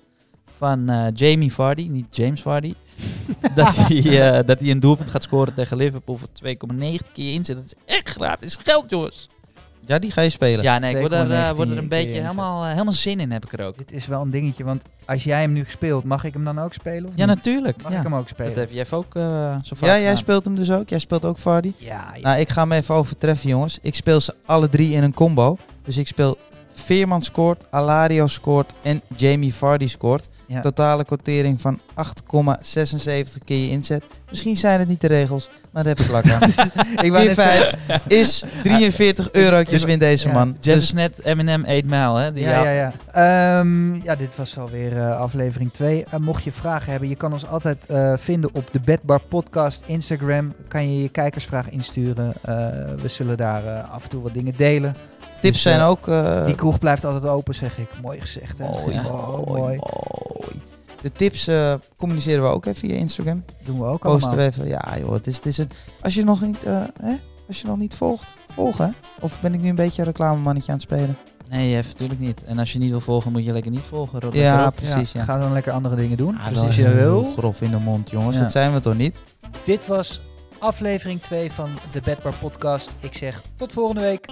van 0.57 0.88
eh, 0.88 1.07
Jamie 1.14 1.53
Vardy, 1.53 1.87
niet 1.88 2.16
James 2.16 2.42
Vardy. 2.42 2.75
dat, 3.55 3.75
hij, 3.77 4.31
eh, 4.38 4.46
dat 4.46 4.61
hij 4.61 4.70
een 4.70 4.81
doelpunt 4.81 5.11
gaat 5.11 5.22
scoren 5.22 5.55
tegen 5.55 5.77
Liverpool 5.77 6.16
voor 6.16 6.29
2,9 6.75 7.12
keer 7.12 7.33
inzet. 7.35 7.57
Dat 7.57 7.64
is 7.64 7.75
echt 7.96 8.09
gratis 8.09 8.57
geld, 8.62 8.90
jongens. 8.90 9.29
Ja, 9.87 9.98
die 9.98 10.11
ga 10.11 10.20
je 10.20 10.31
spelen. 10.31 10.64
Ja, 10.64 10.79
nee, 10.79 10.94
ik 10.94 11.01
word 11.01 11.12
er, 11.12 11.18
eh, 11.20 11.27
2,19 11.51 11.57
word 11.57 11.70
er 11.70 11.79
een 11.79 11.88
beetje 11.88 12.20
helemaal, 12.20 12.64
helemaal 12.64 12.92
zin 12.92 13.20
in, 13.20 13.31
heb 13.33 13.44
ik 13.44 13.53
er 13.53 13.66
ook. 13.66 13.77
Dit 13.79 13.92
is 13.92 14.07
wel 14.07 14.20
een 14.22 14.31
dingetje, 14.31 14.64
want 14.64 14.83
als 15.05 15.25
jij 15.25 15.40
hem 15.40 15.53
nu 15.53 15.64
speelt, 15.68 16.05
mag 16.05 16.25
ik 16.25 16.33
hem 16.33 16.44
dan 16.44 16.59
ook 16.59 16.72
spelen? 16.75 17.05
Of 17.05 17.12
Ja, 17.16 17.27
niet? 17.27 17.35
natuurlijk. 17.35 17.83
Mag 17.83 17.92
Ja. 17.92 17.98
ik 17.98 18.03
hem 18.05 18.14
ook 18.14 18.20
Dat 18.20 18.29
spelen? 18.29 18.55
heeft 18.55 18.72
Jeff 18.72 18.92
ook 18.92 19.14
eh 19.14 19.22
zo 19.62 19.77
vaak 19.77 19.88
Ja, 19.88 19.94
jij 19.94 19.98
gedaan. 20.01 20.16
speelt 20.16 20.44
hem 20.44 20.55
dus 20.55 20.70
ook. 20.70 20.88
Jij 20.88 20.98
speelt 20.98 21.25
ook 21.25 21.38
Vardy. 21.38 21.72
Ja, 21.77 22.11
ja. 22.14 22.20
Nou, 22.22 22.40
ik 22.40 22.48
ga 22.48 22.61
hem 22.62 22.72
even 22.72 22.94
overtreffen, 22.94 23.48
jongens. 23.48 23.79
Ik 23.83 23.94
speel 23.94 24.20
ze 24.20 24.35
alle 24.46 24.68
drie 24.68 24.92
in 24.92 25.03
een 25.03 25.14
combo. 25.14 25.57
Dus 25.85 25.97
ik 25.99 26.07
speel 26.07 26.37
Veerman 26.75 27.23
scoort, 27.23 27.64
Alario 27.71 28.27
scoort 28.27 28.73
en 28.83 29.01
Jamie 29.16 29.55
Vardy 29.55 29.87
scoort. 29.87 30.29
Ja. 30.47 30.61
Totale 30.61 31.05
quotering 31.05 31.61
van 31.61 31.81
8,76 31.95 33.45
keer 33.45 33.59
je 33.59 33.68
inzet. 33.71 34.05
Misschien 34.31 34.57
zijn 34.57 34.79
het 34.79 34.88
niet 34.88 35.01
de 35.01 35.07
regels, 35.07 35.49
maar 35.71 35.85
daar 35.85 35.95
heb 35.97 36.05
ik 36.07 36.11
lak 36.12 36.31
aan. 36.31 36.42
ik 37.07 37.11
wou 37.12 37.25
Keer 37.27 37.37
net 37.37 37.37
zeggen- 37.37 37.79
5 37.87 38.01
is 38.07 38.45
43 38.62 39.33
eurotjes 39.33 39.85
wint 39.85 40.01
deze 40.01 40.29
Ja. 40.29 40.35
man. 40.35 40.57
Jeff 40.61 40.77
Dus 40.77 40.85
is 40.85 40.92
net 40.92 41.18
Eminem 41.25 41.64
8 41.64 41.85
Mile, 41.85 42.21
hè? 42.21 42.33
Die 42.33 42.45
Ja, 42.45 42.62
ja, 42.71 42.71
ja. 42.71 42.92
Ehm, 43.61 43.95
ja, 43.95 44.16
dit 44.16 44.37
was 44.37 44.59
alweer 44.59 44.97
eh 44.99 45.21
aflevering 45.21 45.73
2. 45.73 46.05
mocht 46.18 46.42
je 46.45 46.53
vragen 46.53 46.90
hebben, 46.90 47.09
je 47.09 47.16
kan 47.16 47.33
ons 47.33 47.47
altijd 47.47 47.87
eh, 47.87 48.12
vinden 48.16 48.51
op 48.53 48.68
de 48.73 48.81
Bedbar 48.81 49.21
Podcast 49.21 49.83
Instagram. 49.87 50.53
Kan 50.68 50.92
je 50.97 51.03
je 51.03 51.09
kijkersvraag 51.09 51.71
insturen. 51.71 52.33
Eh, 52.42 52.55
we 53.03 53.09
zullen 53.09 53.37
daar 53.37 53.66
eh, 53.66 53.90
af 53.90 54.03
en 54.03 54.09
toe 54.09 54.23
wat 54.23 54.35
dingen 54.35 54.55
delen. 54.57 54.97
Tips 55.42 55.52
Dus, 55.55 55.62
zijn 55.62 55.81
eh, 55.81 55.88
ook... 55.88 56.09
eh, 56.09 56.44
Die 56.44 56.55
kroeg 56.55 56.78
blijft 56.78 57.05
altijd 57.05 57.24
open, 57.33 57.55
zeg 57.55 57.78
ik. 57.78 57.88
Mooi 58.02 58.20
gezegd, 58.20 58.59
hè? 58.59 58.64
mooi, 58.70 58.94
Ja. 58.94 59.07
Oh, 59.07 59.46
mooi, 59.46 59.61
mooi. 59.61 59.78
mooi. 60.40 60.62
De 61.02 61.12
tips 61.12 61.46
eh, 61.46 61.74
communiceren 61.96 62.42
we 62.42 62.48
ook 62.48 62.66
even 62.66 62.88
via 62.88 62.96
Instagram. 62.98 63.44
Doen 63.64 63.78
we 63.78 63.85
ook 63.85 64.00
Posten 64.00 64.28
allemaal. 64.31 64.50
we 64.50 64.57
even. 64.57 64.68
Ja 64.68 64.98
joh, 64.98 65.12
het 65.12 65.26
is, 65.26 65.37
het 65.37 65.46
is 65.46 65.59
een... 65.59 65.70
Als 66.00 66.14
je 66.14 66.24
nog 66.24 66.40
niet, 66.40 66.64
hè? 66.64 67.14
Als 67.48 67.61
je 67.61 67.66
nog 67.66 67.76
niet 67.78 67.94
volgt, 67.94 68.35
volg 68.55 68.76
hè? 68.78 68.88
Of 69.20 69.40
ben 69.40 69.55
ik 69.55 69.61
nu 69.61 69.68
een 69.68 69.74
beetje 69.74 70.00
een 70.02 70.07
reclamemannetje 70.09 70.72
aan 70.72 70.78
het 70.78 70.87
spelen? 70.87 71.16
Nee, 71.48 71.70
Jeff, 71.70 71.88
natuurlijk 71.88 72.20
niet. 72.20 72.44
En 72.44 72.59
als 72.59 72.72
je 72.72 72.78
niet 72.78 72.90
wil 72.90 73.00
volgen, 73.00 73.33
moet 73.33 73.44
je 73.44 73.52
lekker 73.52 73.70
niet 73.70 73.83
volgen. 73.88 74.20
Ja, 74.33 74.70
precies. 74.70 75.12
Ja. 75.12 75.24
Ga 75.24 75.38
dan 75.38 75.52
lekker 75.52 75.72
andere 75.72 75.96
dingen 75.96 76.16
doen. 76.16 76.38
Ah, 76.38 76.62
als 76.62 76.76
je 76.76 76.90
wil. 76.90 77.24
grof 77.26 77.61
in 77.61 77.70
de 77.70 77.76
mond, 77.78 78.11
jongens. 78.11 78.37
Ja. 78.37 78.42
Dat 78.42 78.52
zijn 78.52 78.72
we 78.72 78.81
toch 78.81 78.96
niet? 78.96 79.22
Dit 79.64 79.87
was 79.87 80.22
aflevering 80.59 81.20
2 81.20 81.52
van 81.52 81.70
de 81.92 82.00
Bedbar 82.00 82.35
Podcast. 82.40 82.94
Ik 83.00 83.14
zeg 83.14 83.42
tot 83.57 83.72
volgende 83.72 84.00
week. 84.00 84.26